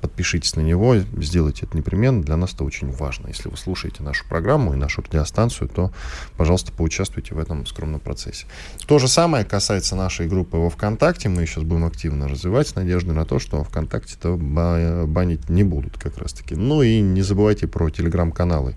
[0.01, 2.21] подпишитесь на него, сделайте это непременно.
[2.21, 3.27] Для нас это очень важно.
[3.27, 5.91] Если вы слушаете нашу программу и нашу радиостанцию, то,
[6.37, 8.45] пожалуйста, поучаствуйте в этом скромном процессе.
[8.87, 11.29] То же самое касается нашей группы во ВКонтакте.
[11.29, 16.17] Мы сейчас будем активно развивать с надеждой на то, что ВКонтакте-то банить не будут как
[16.17, 16.55] раз-таки.
[16.55, 18.75] Ну и не забывайте про телеграм-каналы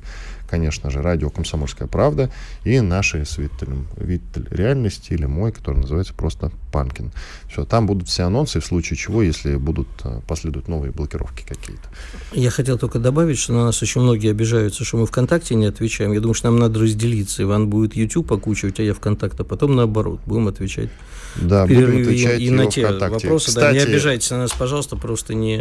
[0.52, 2.30] конечно же, радио «Комсомольская правда»
[2.64, 7.10] и наши с Виттелем, Виттель реальности или мой, который называется просто Панкин.
[7.48, 11.88] Все, там будут все анонсы, в случае чего, если будут э, последуют новые блокировки какие-то.
[12.32, 16.12] Я хотел только добавить, что на нас очень многие обижаются, что мы ВКонтакте не отвечаем.
[16.12, 17.42] Я думаю, что нам надо разделиться.
[17.42, 20.20] Иван будет YouTube окучивать, а я ВКонтакт, а потом наоборот.
[20.26, 20.90] Будем отвечать
[21.36, 23.26] да, будем отвечать и, и на те ВКонтакте.
[23.26, 23.48] вопросы.
[23.48, 25.60] Кстати, да, не обижайтесь на нас, пожалуйста, просто не...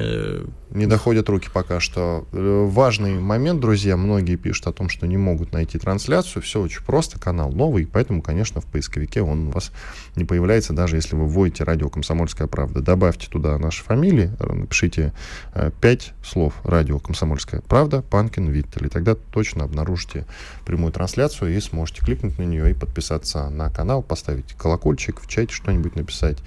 [0.71, 2.25] Не доходят руки пока что.
[2.31, 6.41] Э, важный момент, друзья, многие пишут о том, что не могут найти трансляцию.
[6.41, 9.71] Все очень просто, канал новый, поэтому, конечно, в поисковике он у вас
[10.15, 12.81] не появляется, даже если вы вводите радио «Комсомольская правда».
[12.81, 15.13] Добавьте туда наши фамилии, напишите
[15.53, 20.25] э, пять слов «Радио Комсомольская правда», «Панкин», «Виттель», и тогда точно обнаружите
[20.65, 25.53] прямую трансляцию и сможете кликнуть на нее и подписаться на канал, поставить колокольчик в чате,
[25.61, 26.37] что-нибудь написать.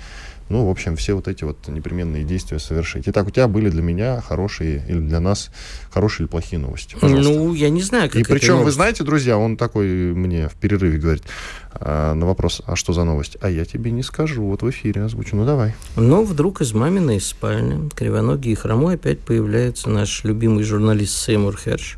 [0.51, 3.05] Ну, в общем, все вот эти вот непременные действия совершить.
[3.07, 5.51] Итак, у тебя были для меня хорошие или для нас
[5.91, 6.97] хорошие или плохие новости?
[7.01, 7.33] Пожалуйста.
[7.33, 10.99] Ну, я не знаю, как И причем, вы знаете, друзья, он такой мне в перерыве
[10.99, 11.25] говорит
[11.73, 13.39] а, на вопрос, а что за новость?
[13.41, 15.35] А я тебе не скажу, вот в эфире озвучу.
[15.35, 15.75] Ну, давай.
[15.97, 21.97] Но вдруг из маминой спальни, кривоногий и хромой, опять появляется наш любимый журналист Сеймур Херш.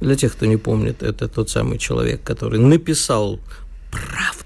[0.00, 3.38] Для тех, кто не помнит, это тот самый человек, который написал
[3.92, 4.43] правду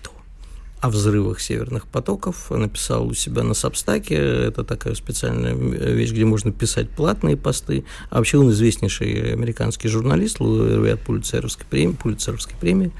[0.81, 2.51] о взрывах северных потоков.
[2.51, 4.15] Написал у себя на Сабстаке.
[4.15, 7.85] Это такая специальная вещь, где можно писать платные посты.
[8.11, 12.93] А вообще он известнейший американский журналист, лауреат Пулицеровской премии, Пулицеровской премии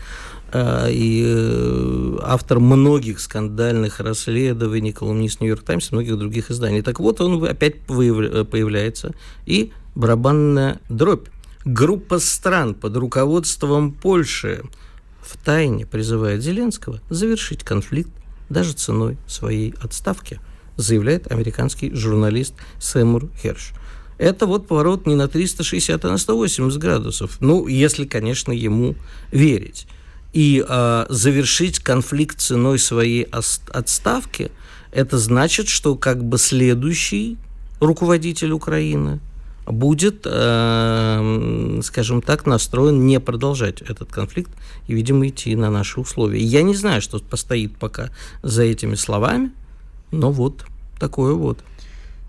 [0.55, 6.81] и э, автор многих скандальных расследований, колумнист Нью-Йорк Таймс и многих других изданий.
[6.81, 9.15] Так вот, он опять появляется,
[9.45, 11.29] и барабанная дробь.
[11.67, 14.63] Группа стран под руководством Польши
[15.29, 18.11] в тайне призывает Зеленского завершить конфликт
[18.49, 20.41] даже ценой своей отставки,
[20.77, 23.73] заявляет американский журналист Сэмур Херш.
[24.17, 27.37] Это вот поворот не на 360, а на 180 градусов.
[27.41, 28.97] Ну, если, конечно, ему
[29.31, 29.87] верить.
[30.33, 34.51] И э, завершить конфликт ценой своей отставки,
[34.93, 37.37] это значит, что как бы следующий
[37.81, 39.21] руководитель Украины
[39.71, 44.51] будет, э, скажем так, настроен не продолжать этот конфликт
[44.87, 46.41] и, видимо, идти на наши условия.
[46.41, 48.11] Я не знаю, что постоит пока
[48.43, 49.51] за этими словами,
[50.11, 50.65] но вот
[50.99, 51.59] такое вот.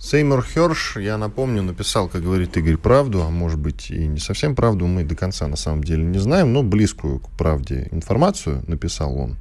[0.02, 4.56] Сеймур Херш, я напомню, написал, как говорит Игорь, правду, а может быть и не совсем
[4.56, 9.18] правду, мы до конца на самом деле не знаем, но близкую к правде информацию написал
[9.18, 9.36] он.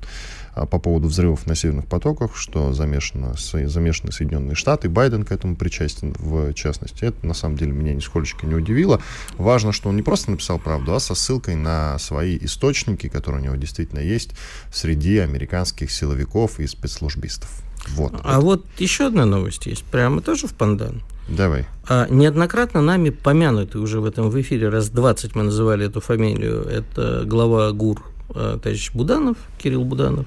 [0.58, 5.56] А, по поводу взрывов на северных потоках, что замешано, замешаны Соединенные Штаты, Байден к этому
[5.56, 7.04] причастен в частности.
[7.04, 9.00] Это на самом деле меня нисколько не удивило.
[9.36, 13.44] Важно, что он не просто написал правду, а со ссылкой на свои источники, которые у
[13.44, 14.30] него действительно есть
[14.72, 17.62] среди американских силовиков и спецслужбистов.
[17.90, 18.14] Вот.
[18.24, 18.40] А это.
[18.40, 21.02] вот еще одна новость есть, прямо тоже в Пандан.
[21.28, 21.66] Давай.
[21.88, 26.62] А, неоднократно нами помянутый уже в этом в эфире, раз 20 мы называли эту фамилию,
[26.62, 30.26] это глава ГУР а, товарищ Буданов, Кирилл Буданов,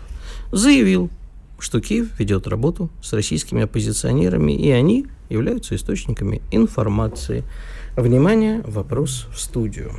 [0.52, 1.10] заявил,
[1.60, 7.44] что Киев ведет работу с российскими оппозиционерами, и они являются источниками информации.
[7.96, 9.94] Внимание, вопрос в студию.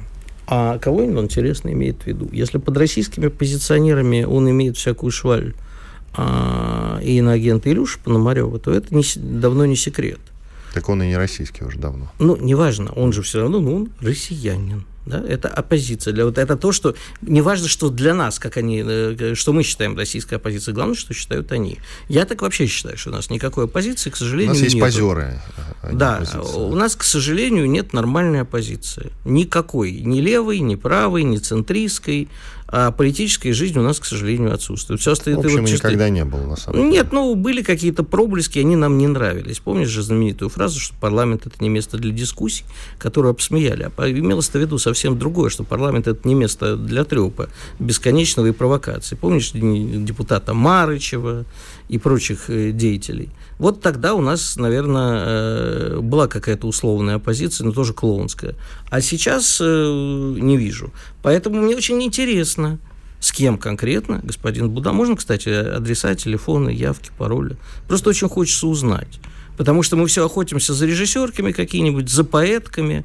[0.47, 2.29] А кого он, интересно, имеет в виду?
[2.33, 5.55] Если под российскими оппозиционерами он имеет всякую шваль
[6.15, 10.21] а, и на агента Илюша Пономарева, то это не, давно не секрет.
[10.75, 12.11] Так он и не российский уже давно.
[12.19, 14.85] Ну, неважно, он же все равно, ну, он россиянин.
[15.05, 16.12] Да, это оппозиция.
[16.12, 19.97] Для, вот это то, что неважно, что для нас, как они, э, что мы считаем
[19.97, 21.79] российской оппозицией, главное, что считают они.
[22.09, 24.61] Я так вообще считаю, что у нас никакой оппозиции, к сожалению, нет.
[24.61, 24.87] У нас есть нету.
[24.87, 25.41] позеры.
[25.83, 26.41] А да, оппозиция.
[26.41, 29.11] у нас, к сожалению, нет нормальной оппозиции.
[29.25, 29.93] Никакой.
[29.93, 32.29] Ни левой, ни правой, ни центристской
[32.72, 34.98] а политическая жизнь у нас, к сожалению, отсутствует.
[34.98, 35.88] Все остальное, в общем, вот чисто...
[35.88, 36.90] никогда не было, на самом деле.
[36.90, 39.58] Нет, ну, были какие-то проблески, они нам не нравились.
[39.58, 42.64] Помнишь же знаменитую фразу, что парламент– это не место для дискуссий,
[42.98, 43.90] которую обсмеяли.
[43.94, 48.52] А имелось в виду совсем другое, что парламент– это не место для трепа, бесконечного и
[48.52, 49.16] провокации.
[49.16, 51.44] Помнишь депутата Марычева
[51.88, 53.31] и прочих э, деятелей?
[53.59, 58.55] Вот тогда у нас, наверное, э, была какая-то условная оппозиция, но тоже клоунская.
[58.90, 60.92] А сейчас э, не вижу.
[61.23, 62.79] Поэтому мне очень интересно,
[63.21, 64.92] с кем конкретно господин Буда.
[64.92, 67.57] Можно, кстати, адреса, телефоны, явки, пароли.
[67.87, 69.21] Просто очень хочется узнать.
[69.57, 73.05] Потому что мы все охотимся за режиссерками какими-нибудь, за поэтками.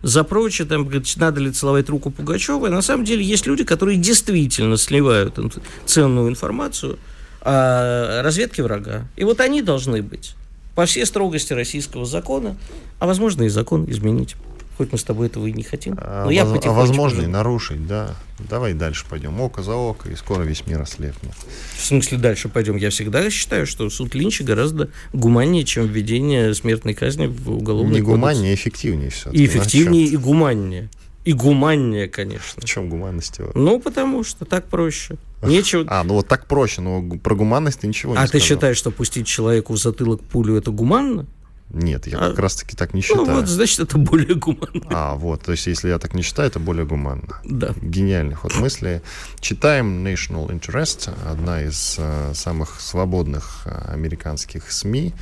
[0.00, 2.68] за прочее, там, говорит, надо ли целовать руку Пугачева.
[2.68, 5.38] на самом деле есть люди, которые действительно сливают
[5.84, 6.98] ценную информацию
[7.40, 9.06] о разведке врага.
[9.16, 10.34] И вот они должны быть
[10.74, 12.56] по всей строгости российского закона,
[12.98, 14.36] а возможно и закон изменить.
[14.76, 15.96] Хоть мы с тобой этого и не хотим.
[15.98, 18.14] А, но я воз, а возможно и нарушить, да.
[18.38, 19.40] Давай дальше пойдем.
[19.40, 21.32] Око за око, и скоро весь мир ослепнет.
[21.76, 22.76] В смысле дальше пойдем?
[22.76, 28.02] Я всегда считаю, что суд Линча гораздо гуманнее, чем введение смертной казни в уголовный Не
[28.02, 29.32] гуманнее, а эффективнее все.
[29.32, 30.90] И эффективнее, и гуманнее.
[31.28, 32.62] И гуманнее, конечно.
[32.62, 33.38] В чем гуманность?
[33.54, 35.18] Ну, потому что так проще.
[35.42, 35.84] Нечего...
[35.86, 38.90] А, ну вот так проще, но про гуманность ты ничего не А ты считаешь, что
[38.90, 41.26] пустить человеку в затылок пулю это гуманно?
[41.68, 43.26] Нет, я а, как раз-таки так не считаю.
[43.26, 44.86] Ну, вот, значит, это более гуманно.
[44.88, 47.42] А, вот, то есть, если я так не считаю, это более гуманно.
[47.44, 47.74] Да.
[47.82, 49.02] Гениальный ход мысли.
[49.38, 55.12] Читаем National Interest, одна из э, самых свободных э, американских СМИ.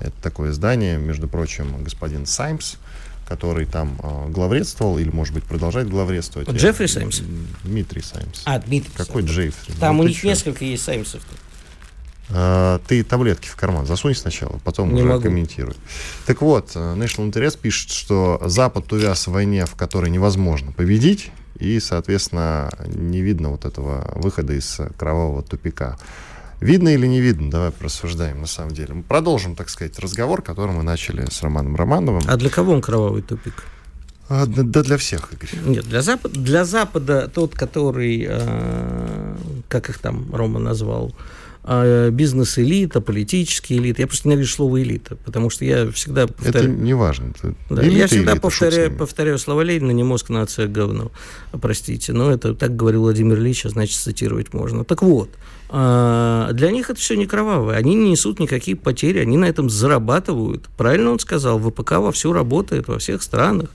[0.00, 2.74] Это такое издание, между прочим, господин Саймс,
[3.26, 6.48] который там э, главредствовал, или, может быть, продолжает главредствовать.
[6.50, 7.20] Джеффри Саймс?
[7.64, 8.42] Дмитрий Саймс.
[8.44, 9.74] А, Дмитрий Какой Джеффри?
[9.80, 10.26] Там ну, у них что?
[10.26, 11.34] несколько есть Саймсов-то.
[12.30, 15.22] А, ты таблетки в карман засунь сначала, потом не уже могу.
[15.22, 15.74] комментируй.
[16.26, 21.30] Так вот, э, National Interest пишет, что Запад увяз в войне, в которой невозможно победить,
[21.58, 25.98] и, соответственно, не видно вот этого выхода из кровавого тупика.
[26.64, 27.50] Видно или не видно?
[27.50, 28.94] Давай порассуждаем на самом деле.
[28.94, 32.22] Мы продолжим, так сказать, разговор, который мы начали с Романом Романовым.
[32.26, 33.64] А для кого он кровавый тупик?
[34.30, 35.50] А, да, для всех, Игорь.
[35.66, 39.36] Нет, для Запада, для Запада тот, который, э,
[39.68, 44.02] как их там Рома назвал, а, бизнес-элита, политические элиты.
[44.02, 46.72] Я просто ненавижу слово элита, потому что я всегда повторяю...
[46.72, 47.32] Это не важно.
[47.34, 51.10] Это да, я всегда элита, повторяю, повторяю слова Ленина, не мозг, нация, говно.
[51.52, 54.84] Простите, но это так говорил Владимир Ильич, а значит, цитировать можно.
[54.84, 55.30] Так вот,
[55.70, 57.76] а, для них это все не кровавое.
[57.76, 60.68] Они не несут никакие потери, они на этом зарабатывают.
[60.76, 63.70] Правильно он сказал, ВПК вовсю работает во всех странах.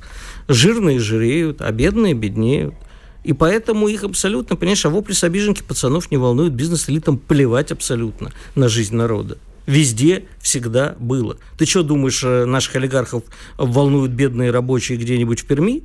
[0.47, 2.75] Жирные жиреют, а бедные беднеют.
[3.23, 8.31] И поэтому их абсолютно, понимаешь, а вопли с обиженки пацанов не волнуют, бизнес-элитам плевать абсолютно
[8.55, 9.37] на жизнь народа.
[9.65, 11.37] Везде всегда было.
[11.57, 13.23] Ты что думаешь, э, наших олигархов
[13.57, 15.83] волнуют бедные рабочие где-нибудь в Перми?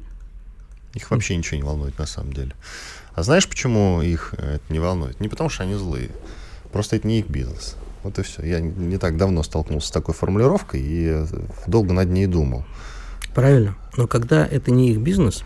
[0.94, 2.53] Их вообще ничего не волнует на самом деле.
[3.14, 5.20] А знаешь, почему их э, это не волнует?
[5.20, 6.11] Не потому, что они злые.
[6.73, 7.77] Просто это не их бизнес.
[8.05, 8.42] Вот и все.
[8.42, 11.27] Я не так давно столкнулся с такой формулировкой и э,
[11.66, 12.64] долго над ней думал.
[13.35, 13.77] Правильно.
[13.97, 15.42] Но когда это не их бизнес,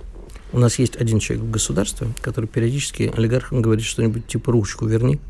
[0.52, 5.20] у нас есть один человек в государстве, который периодически олигархам говорит что-нибудь типа «ручку верни».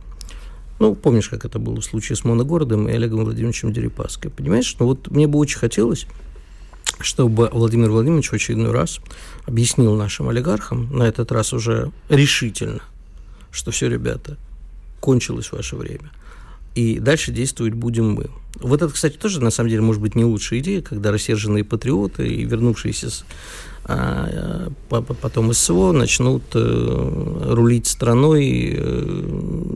[0.79, 4.31] Ну, помнишь, как это было в случае с Моногородом и Олегом Владимировичем Дерипаской.
[4.31, 6.07] Понимаешь, ну вот мне бы очень хотелось,
[7.01, 9.01] чтобы Владимир Владимирович в очередной раз
[9.45, 12.81] объяснил нашим олигархам, на этот раз уже решительно,
[13.51, 14.37] что все, ребята,
[15.01, 16.11] кончилось ваше время.
[16.75, 18.31] И дальше действовать будем мы.
[18.61, 22.29] Вот это, кстати, тоже, на самом деле, может быть, не лучшая идея, когда рассерженные патриоты
[22.29, 23.25] и вернувшиеся с
[23.89, 29.23] а потом СВО начнут э, рулить страной, э,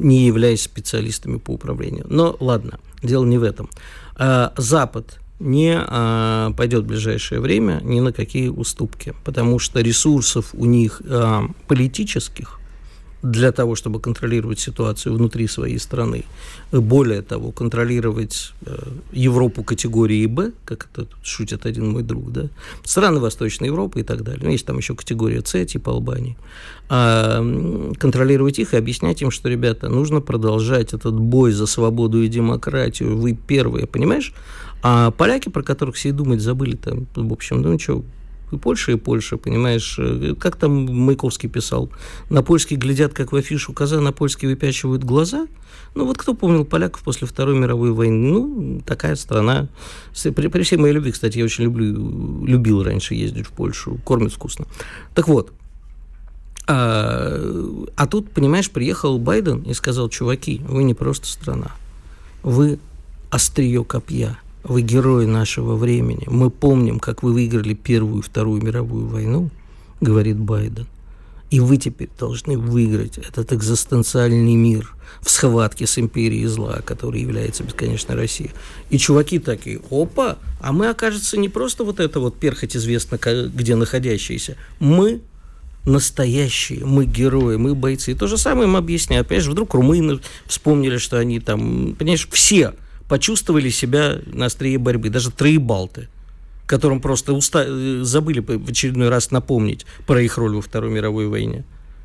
[0.00, 2.04] не являясь специалистами по управлению.
[2.10, 3.70] Но ладно, дело не в этом.
[4.16, 10.50] А Запад не а, пойдет в ближайшее время ни на какие уступки, потому что ресурсов
[10.52, 11.02] у них
[11.66, 12.60] политических
[13.22, 16.24] для того, чтобы контролировать ситуацию внутри своей страны.
[16.72, 18.76] Более того, контролировать э,
[19.12, 22.48] Европу категории Б, как это шутит один мой друг, да,
[22.84, 24.42] страны Восточной Европы и так далее.
[24.42, 26.36] Ну, есть там еще категория С, типа Албании.
[26.88, 27.40] А
[27.98, 33.16] контролировать их и объяснять им, что, ребята, нужно продолжать этот бой за свободу и демократию.
[33.16, 34.34] Вы первые, понимаешь?
[34.82, 38.02] А поляки, про которых все думать забыли, там, в общем, ну ничего,
[38.52, 39.96] и Польша, и Польша, понимаешь.
[39.98, 41.90] Э, как там Маяковский писал?
[42.30, 45.46] На польский глядят, как в афишу коза, на польский выпячивают глаза.
[45.94, 48.28] Ну, вот кто помнил поляков после Второй мировой войны?
[48.28, 49.68] Ну, такая страна.
[50.22, 53.98] При, при всей моей любви, кстати, я очень люблю, любил раньше ездить в Польшу.
[54.04, 54.66] Кормят вкусно.
[55.14, 55.52] Так вот,
[56.66, 57.38] а,
[57.96, 61.72] а тут, понимаешь, приехал Байден и сказал, чуваки, вы не просто страна,
[62.42, 62.78] вы
[63.30, 66.24] острие копья– вы герои нашего времени.
[66.26, 69.50] Мы помним, как вы выиграли Первую и Вторую мировую войну,
[70.00, 70.86] говорит Байден.
[71.50, 77.62] И вы теперь должны выиграть этот экзистенциальный мир в схватке с империей зла, которой является
[77.62, 78.52] бесконечная Россия.
[78.88, 83.76] И чуваки такие, опа, а мы, окажется, не просто вот это вот перхоть известно, где
[83.76, 84.56] находящиеся.
[84.80, 85.20] Мы
[85.84, 88.12] настоящие, мы герои, мы бойцы.
[88.12, 89.26] И то же самое им объясняют.
[89.26, 92.72] Опять вдруг румыны вспомнили, что они там, понимаешь, все
[93.12, 95.10] почувствовали себя на острие борьбы.
[95.10, 96.08] Даже троебалты,
[96.64, 97.66] которым просто уста...
[98.02, 101.62] забыли в очередной раз напомнить про их роль во Второй мировой войне.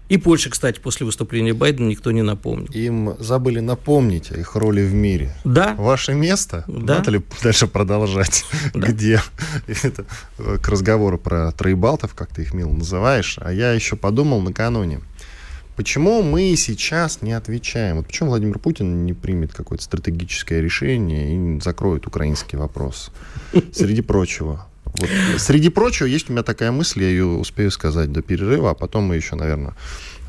[0.10, 2.68] И Польша, кстати, после выступления Байдена никто не напомнил.
[2.74, 5.34] Им забыли напомнить о их роли в мире.
[5.46, 5.76] Да.
[5.76, 6.96] Ваше место, Да.
[6.96, 8.44] надо ли дальше продолжать?
[8.74, 8.88] Да.
[8.90, 9.22] Где?
[9.68, 10.04] Это
[10.40, 13.40] э, к разговору про троебалтов, как ты их мило называешь.
[13.42, 15.00] А я еще подумал накануне.
[15.78, 17.98] Почему мы сейчас не отвечаем?
[17.98, 23.12] Вот почему Владимир Путин не примет какое-то стратегическое решение и закроет украинский вопрос?
[23.72, 24.68] Среди прочего.
[24.86, 28.74] Вот, среди прочего, есть у меня такая мысль, я ее успею сказать до перерыва, а
[28.74, 29.76] потом мы еще, наверное,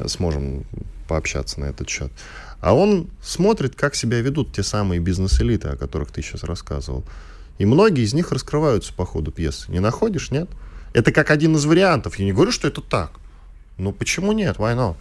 [0.06, 0.64] сможем
[1.08, 2.12] пообщаться на этот счет.
[2.61, 7.04] А он смотрит, как себя ведут те самые бизнес-элиты, о которых ты сейчас рассказывал.
[7.56, 9.72] И многие из них раскрываются по ходу пьесы.
[9.72, 10.50] Не находишь, нет?
[10.92, 12.18] Это как один из вариантов.
[12.18, 13.12] Я не говорю, что это так.
[13.78, 14.58] Но почему нет?
[14.58, 14.96] Why not?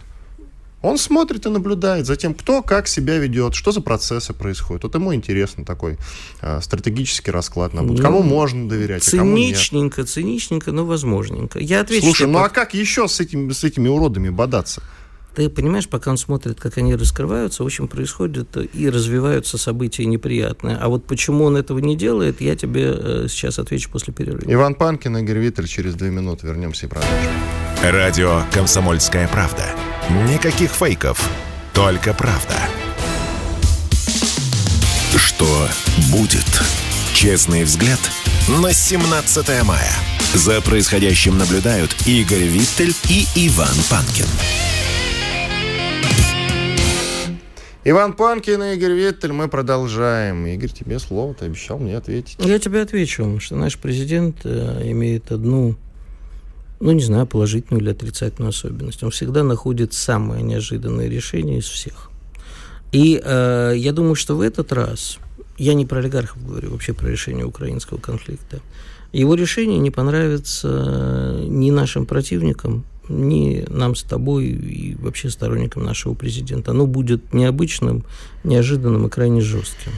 [0.80, 4.84] Он смотрит и наблюдает за тем, кто как себя ведет, что за процессы происходят.
[4.84, 5.98] Вот ему интересно такой
[6.40, 8.04] а, стратегический расклад на будущее.
[8.04, 9.56] Кому Ну, можно доверять, а кому нет.
[9.56, 11.58] Циничненько, циничненько, но возможненько.
[11.58, 14.82] Я отвечу Слушай, ну а под- как еще с, этим, с этими уродами бодаться?
[15.34, 20.76] Ты понимаешь, пока он смотрит, как они раскрываются, в общем, происходят и развиваются события неприятные.
[20.76, 24.42] А вот почему он этого не делает, я тебе э, сейчас отвечу после перерыва.
[24.52, 25.68] Иван Панкин, Игорь Виттель.
[25.68, 27.67] Через две минуты вернемся и продолжим.
[27.82, 29.64] Радио «Комсомольская правда».
[30.28, 31.30] Никаких фейков,
[31.72, 32.56] только правда.
[35.16, 35.68] Что
[36.10, 36.44] будет?
[37.14, 38.00] Честный взгляд
[38.48, 39.92] на 17 мая.
[40.34, 44.26] За происходящим наблюдают Игорь Виттель и Иван Панкин.
[47.84, 49.32] Иван Панкин и Игорь Виттель.
[49.32, 50.44] Мы продолжаем.
[50.46, 51.32] Игорь, тебе слово.
[51.32, 52.38] Ты обещал мне ответить.
[52.40, 55.76] Я тебе отвечу, что наш президент э, имеет одну,
[56.80, 59.02] ну, не знаю, положительную или отрицательную особенность.
[59.02, 62.10] Он всегда находит самое неожиданное решение из всех.
[62.92, 65.18] И э, я думаю, что в этот раз,
[65.58, 68.60] я не про олигархов говорю, вообще про решение украинского конфликта,
[69.12, 76.14] его решение не понравится ни нашим противникам, ни нам с тобой и вообще сторонникам нашего
[76.14, 76.72] президента.
[76.72, 78.04] Оно будет необычным,
[78.44, 79.92] неожиданным и крайне жестким.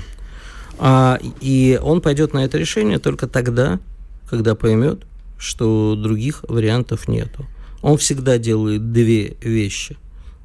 [0.78, 3.80] А, и он пойдет на это решение только тогда,
[4.28, 5.02] когда поймет,
[5.40, 7.46] что других вариантов нету.
[7.82, 9.96] Он всегда делает две вещи.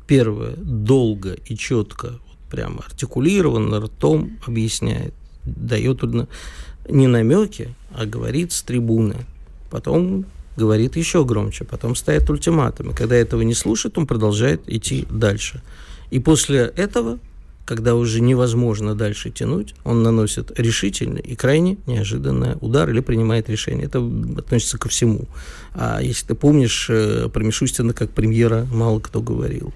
[0.08, 6.02] Первое, долго и четко, вот прямо артикулированно, ртом объясняет, дает
[6.88, 9.26] не намеки, а говорит с трибуны.
[9.70, 10.26] Потом
[10.56, 12.94] говорит еще громче, потом ставит ультиматумы.
[12.94, 15.62] Когда этого не слушает, он продолжает идти дальше.
[16.10, 17.20] И после этого,
[17.66, 23.88] когда уже невозможно дальше тянуть, он наносит решительный и крайне неожиданный удар или принимает решение.
[23.88, 24.00] Это
[24.38, 25.26] относится ко всему.
[25.74, 29.74] А если ты помнишь, э, про Мишустина как премьера мало кто говорил.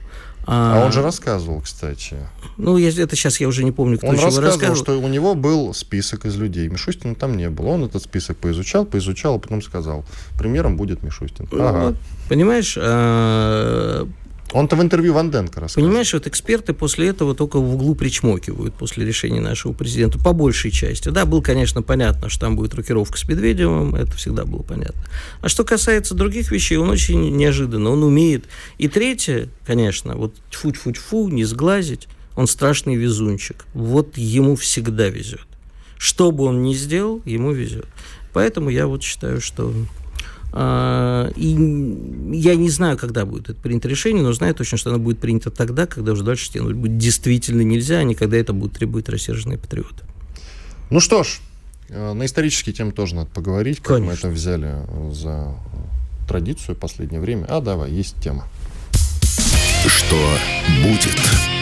[0.52, 2.16] А он же рассказывал, кстати.
[2.58, 4.76] Ну, я, это сейчас я уже не помню, кто Он рассказывал, рассказывал.
[4.78, 6.68] что у него был список из людей.
[6.70, 7.68] Мишустина там не было.
[7.68, 10.06] Он этот список поизучал, поизучал, а потом сказал,
[10.40, 11.48] премьером будет Мишустин.
[11.52, 11.80] Ну, Ага.
[11.90, 11.96] вот,
[12.30, 14.08] Понимаешь, а,
[14.52, 15.88] Он-то в интервью Ванденко рассказывал.
[15.88, 20.72] Понимаешь, вот эксперты после этого только в углу причмокивают после решения нашего президента, по большей
[20.72, 21.10] части.
[21.10, 25.02] Да, было, конечно, понятно, что там будет рокировка с Медведевым, это всегда было понятно.
[25.42, 28.46] А что касается других вещей, он очень неожиданно, он умеет.
[28.78, 33.66] И третье, конечно, вот тьфу-тьфу-тьфу, не сглазить, он страшный везунчик.
[33.74, 35.46] Вот ему всегда везет.
[35.98, 37.86] Что бы он ни сделал, ему везет.
[38.34, 39.74] Поэтому я вот считаю, что
[40.52, 41.50] и
[42.32, 45.52] я не знаю, когда будет это принято решение, но знаю точно, что оно будет принято
[45.52, 49.60] тогда, когда уже дальше тянуть будет действительно нельзя, а не когда это будут требовать рассерженные
[49.60, 50.04] патриоты.
[50.90, 51.40] Ну что ж,
[51.90, 54.28] э, на исторические темы тоже надо поговорить, как мы Конечно.
[54.28, 55.56] это взяли э, за
[56.28, 57.46] традицию в последнее время.
[57.48, 58.48] А, давай, есть тема.
[59.86, 60.38] Что
[60.84, 61.59] будет?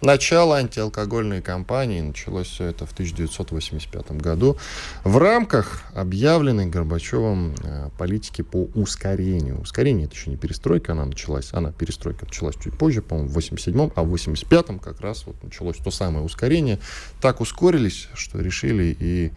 [0.00, 4.56] Начало антиалкогольной кампании началось все это в 1985 году
[5.02, 9.60] в рамках объявленной Горбачевым э, политики по ускорению.
[9.60, 13.92] Ускорение это еще не перестройка, она началась, она перестройка началась чуть позже, по-моему, в 87-м,
[13.96, 16.78] а в 85-м как раз вот началось то самое ускорение.
[17.20, 19.32] Так ускорились, что решили и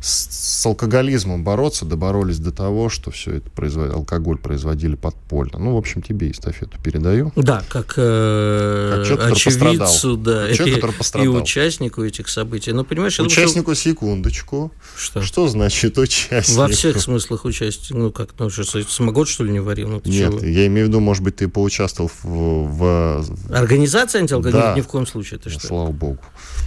[0.00, 0.28] с,
[0.60, 3.92] с алкоголизмом бороться, доборолись до того, что все это производ...
[3.92, 5.58] алкоголь производили подпольно.
[5.58, 7.32] Ну, в общем, тебе эстафету передаю.
[7.36, 11.34] Да, как, э, Как человек, очевидцу, да, Человек, и, который и пострадал.
[11.36, 12.72] участнику этих событий.
[12.72, 14.72] Ну, понимаешь, я думаю, что- Участнику секундочку.
[14.96, 16.56] что, Что значит участник?
[16.58, 17.94] во всех смыслах участия.
[17.94, 19.88] Ну, как, ну, что, самогон, что ли, не варил?
[19.88, 20.44] Ну, Нет, чего?
[20.46, 22.28] я имею в виду, может быть, ты поучаствовал в...
[22.68, 24.74] в- Организация антиалкогольных Да.
[24.76, 25.38] ни в коем случае.
[25.40, 25.66] Ты что?
[25.66, 26.18] Слава богу.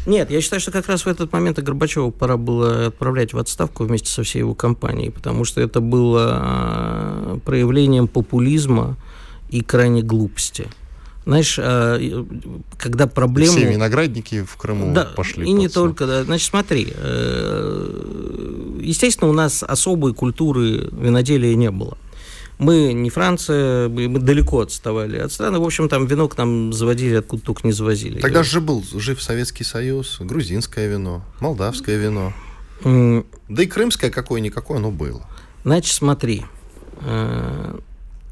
[0.05, 3.37] Нет, я считаю, что как раз в этот момент и Горбачева пора было отправлять в
[3.37, 8.97] отставку вместе со всей его компанией, потому что это было а, проявлением популизма
[9.49, 10.67] и крайней глупости.
[11.25, 12.25] Знаешь, и,
[12.79, 13.51] когда проблему...
[13.55, 15.45] Все виноградники в Крыму Да, пошли.
[15.47, 15.73] и не суд.
[15.73, 16.23] только, да.
[16.23, 21.97] Значит, смотри, э, естественно, у нас особой культуры виноделия не было.
[22.57, 25.59] Мы не Франция, мы, мы далеко отставали от страны.
[25.59, 28.19] В общем, там вино к нам заводили, откуда только не завозили.
[28.19, 32.33] Тогда же был жив Советский Союз, грузинское вино, молдавское вино.
[32.83, 35.25] Да и крымское какое-никакое, оно было.
[35.63, 36.45] Значит, смотри.
[37.01, 37.79] э,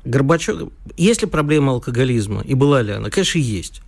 [0.06, 0.70] Горбачев...
[0.97, 2.41] Есть ли проблема алкоголизма?
[2.41, 3.10] И была ли она?
[3.10, 3.82] Конечно, есть.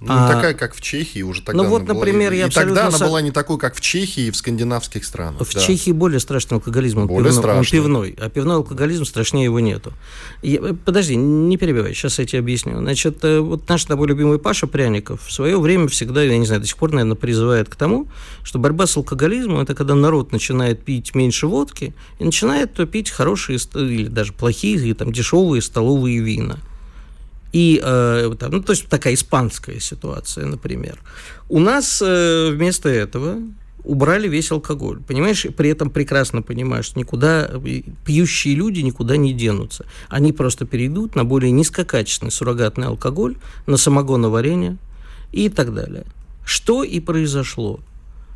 [0.00, 1.62] Ну, А- такая, как в Чехии уже тогда.
[1.62, 1.94] Ну, вот, была.
[1.94, 5.04] например, И я тогда абсолютно она была не такой, как в Чехии и в скандинавских
[5.04, 5.40] странах.
[5.46, 5.60] В да.
[5.60, 6.98] Чехии более страшный алкоголизм.
[6.98, 7.78] Он Более пивной, он страшный.
[7.78, 8.16] пивной.
[8.20, 9.92] А пивной алкоголизм страшнее его нету.
[10.42, 12.78] Я- э, подожди, не перебивай, сейчас я тебе объясню.
[12.78, 16.60] Значит, э, вот наш тобой любимый Паша Пряников в свое время всегда, я не знаю,
[16.60, 18.08] до сих пор, наверное, призывает к тому,
[18.42, 23.10] что борьба с алкоголизмом– это когда народ начинает пить меньше водки и начинает то пить
[23.10, 26.58] хорошие или даже плохие, или там дешевые столовые вина.
[27.52, 30.98] И, э, ну, то есть такая испанская ситуация, например.
[31.48, 33.38] У нас э, вместо этого
[33.86, 35.00] убрали весь алкоголь.
[35.06, 37.48] Понимаешь, при этом прекрасно понимаешь, что никуда
[38.04, 39.86] пьющие люди никуда не денутся.
[40.08, 43.36] Они просто перейдут на более низкокачественный суррогатный алкоголь,
[43.66, 44.76] на самогоноварение
[45.32, 46.04] и так далее.
[46.44, 47.80] Что и произошло.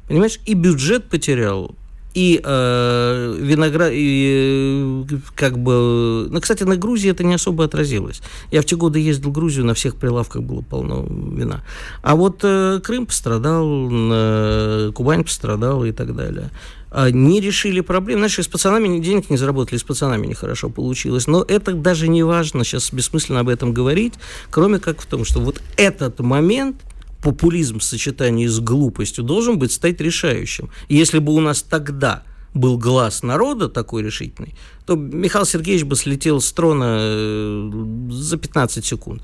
[0.09, 1.75] Понимаешь, и бюджет потерял,
[2.15, 6.29] и э, виноград, и э, как бы...
[6.31, 8.23] Ну, кстати, на Грузии это не особо отразилось.
[8.51, 11.63] Я в те годы ездил в Грузию, на всех прилавках было полно вина.
[12.03, 16.51] А вот э, Крым пострадал, э, Кубань пострадала и так далее.
[16.91, 18.19] А Не решили проблем.
[18.19, 21.29] Знаешь, с пацанами денег не заработали, с пацанами нехорошо получилось.
[21.29, 24.15] Но это даже не важно, сейчас бессмысленно об этом говорить,
[24.51, 26.77] кроме как в том, что вот этот момент
[27.23, 30.71] популизм в сочетании с глупостью должен быть стать решающим.
[30.89, 32.23] И если бы у нас тогда
[32.55, 34.55] был глаз народа такой решительный,
[34.87, 37.71] то Михаил Сергеевич бы слетел с трона э,
[38.11, 39.23] за 15 секунд.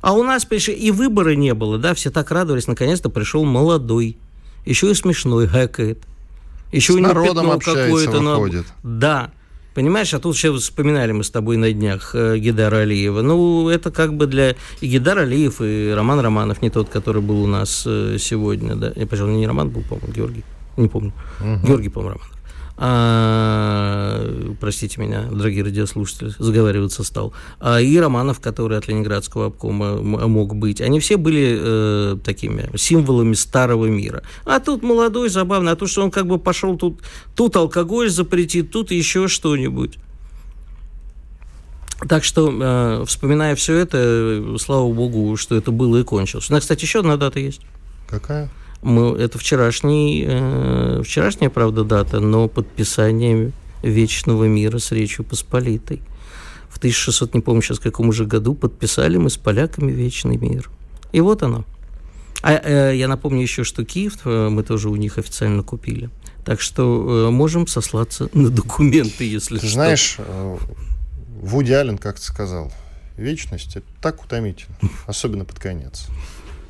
[0.00, 4.16] А у нас пришли, и выбора не было, да, все так радовались, наконец-то пришел молодой,
[4.64, 6.02] еще и смешной, гэкает.
[6.72, 8.66] Еще С у него народом общается, какое-то на- выходит.
[8.82, 9.32] Да.
[9.78, 13.22] Понимаешь, а тут сейчас вспоминали мы с тобой на днях э, Гидара Алиева.
[13.22, 17.44] Ну, это как бы для и Гидар Алиев, и Роман Романов, не тот, который был
[17.44, 18.92] у нас э, сегодня, да.
[18.96, 20.44] Я, пожалуй, не Роман был, по-моему, Георгий.
[20.76, 21.12] Не помню.
[21.64, 22.37] Георгий, по-моему, Романов.
[22.80, 27.32] А, простите меня, дорогие радиослушатели, заговариваться стал.
[27.58, 30.80] А, и Романов, который от Ленинградского обкома мог быть.
[30.80, 34.22] Они все были э, такими символами старого мира.
[34.44, 35.72] А тут молодой, забавный.
[35.72, 37.00] А то, что он как бы пошел тут,
[37.34, 39.98] тут алкоголь запретит, тут еще что-нибудь.
[42.08, 46.48] Так что, э, вспоминая все это, э, слава богу, что это было и кончилось.
[46.48, 47.60] У нас, кстати, еще одна дата есть.
[48.08, 48.48] Какая?
[48.82, 53.52] Мы, это вчерашний, э, вчерашняя, правда, дата, но подписание
[53.82, 56.00] Вечного мира с Речью Посполитой.
[56.68, 60.70] В 1600, не помню сейчас, каком уже году, подписали мы с поляками Вечный мир.
[61.12, 61.64] И вот оно.
[62.42, 66.10] А э, я напомню еще, что Киев э, мы тоже у них официально купили.
[66.44, 69.74] Так что э, можем сослаться на документы, если Ты что.
[69.74, 70.56] знаешь, э,
[71.42, 72.72] Вуди Аллен как-то сказал,
[73.16, 74.76] вечность это так утомительно,
[75.06, 76.06] особенно под конец.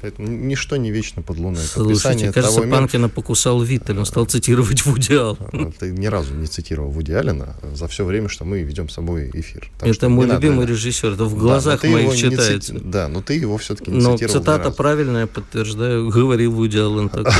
[0.00, 1.62] Поэтому ничто не вечно под луной.
[1.62, 5.72] Слушайте, кажется, того мира- Панкина покусал Виттель, он стал цитировать Вуди Аллена.
[5.78, 9.28] Ты ни разу не цитировал Вуди Аллена за все время, что мы ведем с собой
[9.34, 9.68] эфир.
[9.78, 10.72] Так Это что мой надо, любимый да.
[10.72, 12.74] режиссер, это в Да, глазах его моих читается.
[12.74, 14.40] цити- Да, но ты его все-таки не Но цитировал.
[14.40, 17.32] цитата правильная, подтверждаю, говорил Вуди Аллен такой.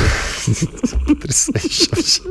[1.06, 2.22] Потрясающе.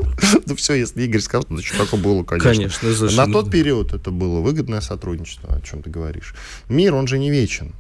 [0.46, 2.52] Ну все, если Игорь сказал, значит, такое было, конечно.
[2.52, 6.36] Конечно, за На что- тот период это было выгодное сотрудничество, о чем ты говоришь.
[6.70, 7.74] Мир, он же не вечен.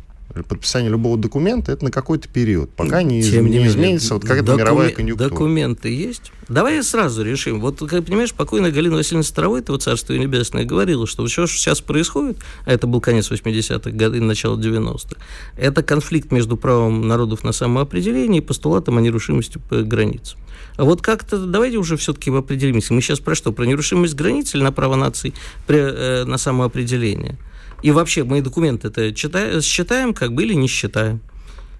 [0.43, 4.53] Подписание любого документа это на какой-то период, пока не, Тем не менее, изменится вот какая-то
[4.53, 5.29] докумен- мировая конъюнктура.
[5.29, 6.31] Документы есть?
[6.49, 7.59] Давай сразу решим.
[7.59, 11.81] Вот, как понимаешь, покойная Галина Васильевна Старовой, этого царства небесное, говорила, что все, что сейчас
[11.81, 15.15] происходит, а это был конец 80-х годов и начало 90-х,
[15.57, 20.35] это конфликт между правом народов на самоопределение и постулатом о нерушимости границ.
[20.77, 22.93] А вот как-то давайте уже все-таки определимся.
[22.93, 23.51] Мы сейчас про что?
[23.51, 25.33] Про нерушимость границ или на право наций
[25.65, 27.37] при- э, на самоопределение?
[27.83, 31.21] И вообще, мы документы это читаем, считаем, как бы, или не считаем.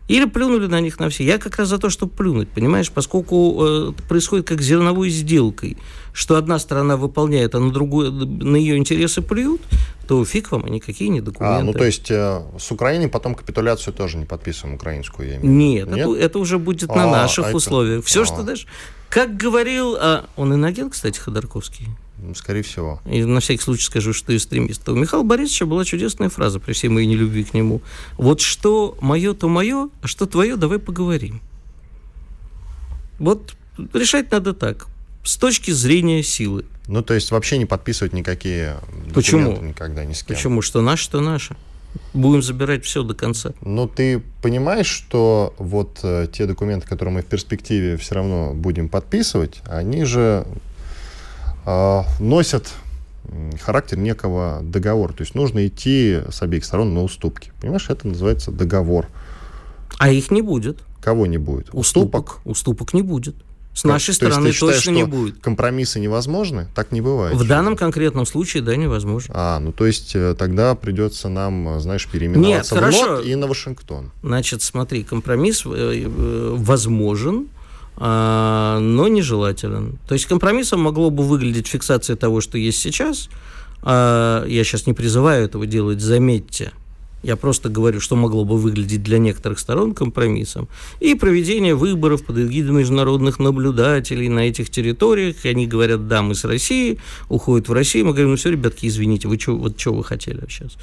[0.08, 1.26] Или плюнули на них на все.
[1.26, 5.76] Я как раз за то, чтобы плюнуть, понимаешь, поскольку э, происходит как зерновой сделкой,
[6.14, 9.62] что одна сторона выполняет, а на другую, на ее интересы плюют,
[10.08, 11.60] то фиг вам, никакие не документы.
[11.60, 15.86] А, ну то есть э, с Украиной потом капитуляцию тоже не подписываем украинскую, я имею
[15.88, 15.92] виду.
[15.92, 18.06] Нет, Это, это уже будет на А, наших а это- условиях.
[18.06, 18.26] Все, а.
[18.26, 18.66] что даже...
[19.10, 19.98] Как говорил...
[20.00, 21.88] а, он иноген, кстати, Ходорковский.
[22.20, 23.00] Ну, Скорее всего.
[23.06, 24.88] И на всякий случай скажу, что экстремист.
[24.90, 27.82] У Михаила Борисовича была чудесная фраза при всей моей нелюбви к нему.
[28.18, 31.42] Вот что мое, то мое, а что твое, давай поговорим.
[33.20, 33.56] Вот
[33.94, 34.88] решать надо так.
[35.24, 36.66] С точки зрения силы.
[36.88, 38.78] Ну, то есть вообще не подписывать никакие
[39.14, 39.42] Почему?
[39.52, 40.36] документы никогда ни с кем.
[40.36, 40.62] Почему?
[40.62, 41.56] Что наше, то наше.
[42.14, 43.54] Будем забирать все до конца.
[43.62, 48.88] Но ты понимаешь, что вот э, те документы, которые мы в перспективе все равно будем
[48.88, 50.46] подписывать, они же
[52.20, 52.72] носят
[53.62, 55.12] характер некого договора.
[55.12, 57.52] То есть нужно идти с обеих сторон на уступки.
[57.60, 59.08] Понимаешь, это называется договор.
[59.98, 60.80] А их не будет.
[61.02, 61.70] Кого не будет?
[61.74, 62.40] Уступок.
[62.46, 63.36] Уступок не будет.
[63.78, 65.40] С нашей То стороны есть ты точно считаешь, не что будет.
[65.40, 66.68] Компромиссы невозможны?
[66.74, 67.36] Так не бывает.
[67.36, 69.34] В данном конкретном случае, да, невозможно.
[69.38, 73.18] А, ну то есть э, тогда придется нам, э, знаешь, переименоваться Нет, в хорошо.
[73.18, 74.12] НОТ и на Вашингтон.
[74.24, 76.08] Значит, смотри, компромисс э,
[76.58, 77.57] возможен, а,
[78.00, 79.98] но нежелателен.
[80.08, 83.30] То есть компромиссом могло бы выглядеть фиксация того, что есть сейчас.
[83.82, 86.72] А, Я сейчас не призываю этого делать, заметьте.
[87.24, 90.68] Я просто говорю, что могло бы выглядеть для некоторых сторон компромиссом.
[91.00, 95.44] И проведение выборов под эгидой международных наблюдателей на этих территориях.
[95.44, 98.06] И они говорят, да, мы с Россией, уходят в Россию.
[98.06, 100.78] Мы говорим, ну все, ребятки, извините, вы чё, вот что вы хотели сейчас?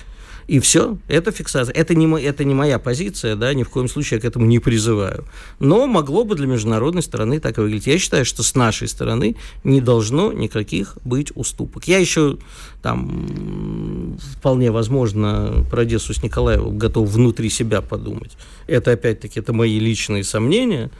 [0.47, 1.75] И все, это фиксация.
[1.75, 4.59] Это не, это не моя позиция, да, ни в коем случае я к этому не
[4.59, 5.25] призываю.
[5.59, 7.87] Но могло бы для международной стороны так и выглядеть.
[7.87, 11.89] Я считаю, что с нашей стороны не должно никаких быть уступок.
[11.89, 12.39] Я еще
[12.83, 18.37] там вполне возможно про Одессу с Николаевым готов внутри себя подумать.
[18.67, 20.91] Это опять-таки это мои личные сомнения.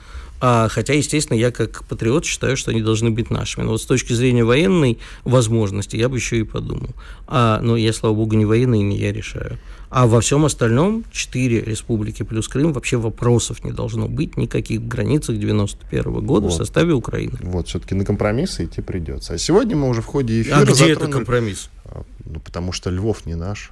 [0.41, 3.63] А, хотя, естественно, я как патриот считаю, что они должны быть нашими.
[3.63, 6.89] Но вот с точки зрения военной возможности я бы еще и подумал.
[7.27, 9.57] А, но я, слава богу, не военный, не я решаю.
[9.89, 14.87] А во всем остальном, четыре республики плюс Крым, вообще вопросов не должно быть никаких в
[14.87, 16.57] границах 91 года в Вот.
[16.57, 17.37] составе Украины.
[17.41, 19.33] Вот, все-таки на компромиссы идти придется.
[19.35, 21.69] А сегодня мы уже в ходе эфира а где это затронули- компромисс?
[21.85, 23.71] А, Ну, потому что Львов не наш.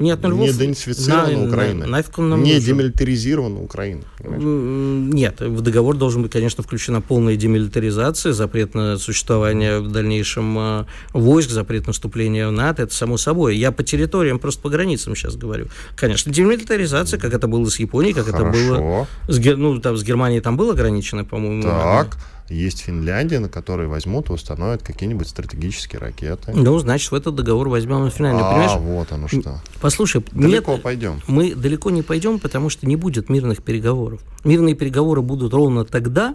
[0.00, 1.80] Нет, ну, не Львов- денацифицирована на- Украина.
[1.80, 2.66] на- нафиг он нам не нужен?
[2.66, 4.02] демилитаризирована Украина.
[4.18, 5.14] понимаешь?
[5.14, 10.84] Нет, в договор должен быть, конечно, включена полная демилитаризация, запрет на существование в дальнейшем э,
[11.12, 13.56] войск, запрет наступления в НАТО, это само собой.
[13.56, 15.66] Я по территориям, просто по границам сейчас говорю.
[15.96, 19.06] Конечно, демилитаризация, как это было с Японией, как это было Хорошо.
[19.28, 21.62] с, ну, там, с Германией, там было ограничено, по-моему.
[21.62, 22.16] Так,
[22.50, 26.52] есть Финляндия, на которой возьмут и установят какие-нибудь стратегические ракеты.
[26.52, 28.44] Ну, значит, в этот договор возьмем Финляндию.
[28.44, 28.72] а, Понимаешь?
[28.80, 29.62] вот оно что.
[29.80, 31.20] Послушай, Далеко нет, пойдем.
[31.26, 34.20] мы далеко не пойдем, потому что не будет мирных переговоров.
[34.44, 36.34] Мирные переговоры будут ровно тогда,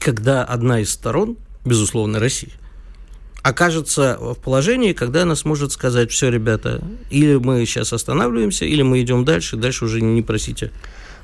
[0.00, 2.52] когда одна из сторон, безусловно, Россия,
[3.42, 6.80] окажется в положении, когда она сможет сказать, все, ребята,
[7.10, 10.70] или мы сейчас останавливаемся, или мы идем дальше, дальше уже не просите.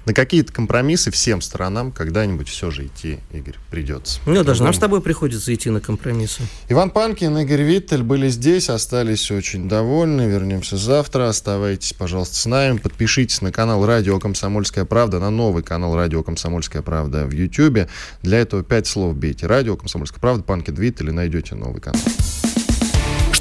[0.09, 4.21] На какие-то компромиссы всем сторонам когда-нибудь все же идти, Игорь, придется.
[4.25, 6.45] Ну, даже нам с тобой приходится идти на компромиссы.
[6.71, 10.23] Иван Панкин, Игорь Виттель были здесь, остались очень довольны.
[10.23, 11.29] Вернемся завтра.
[11.29, 12.79] Оставайтесь, пожалуйста, с нами.
[12.79, 17.91] Подпишитесь на канал Радио Комсомольская правда, на новый канал Радио Комсомольская правда в Ютьюбе.
[18.23, 19.47] Для этого пять слов бейте.
[19.47, 22.01] Радио Комсомольская правда, Панкин Виттель и найдете новый канал.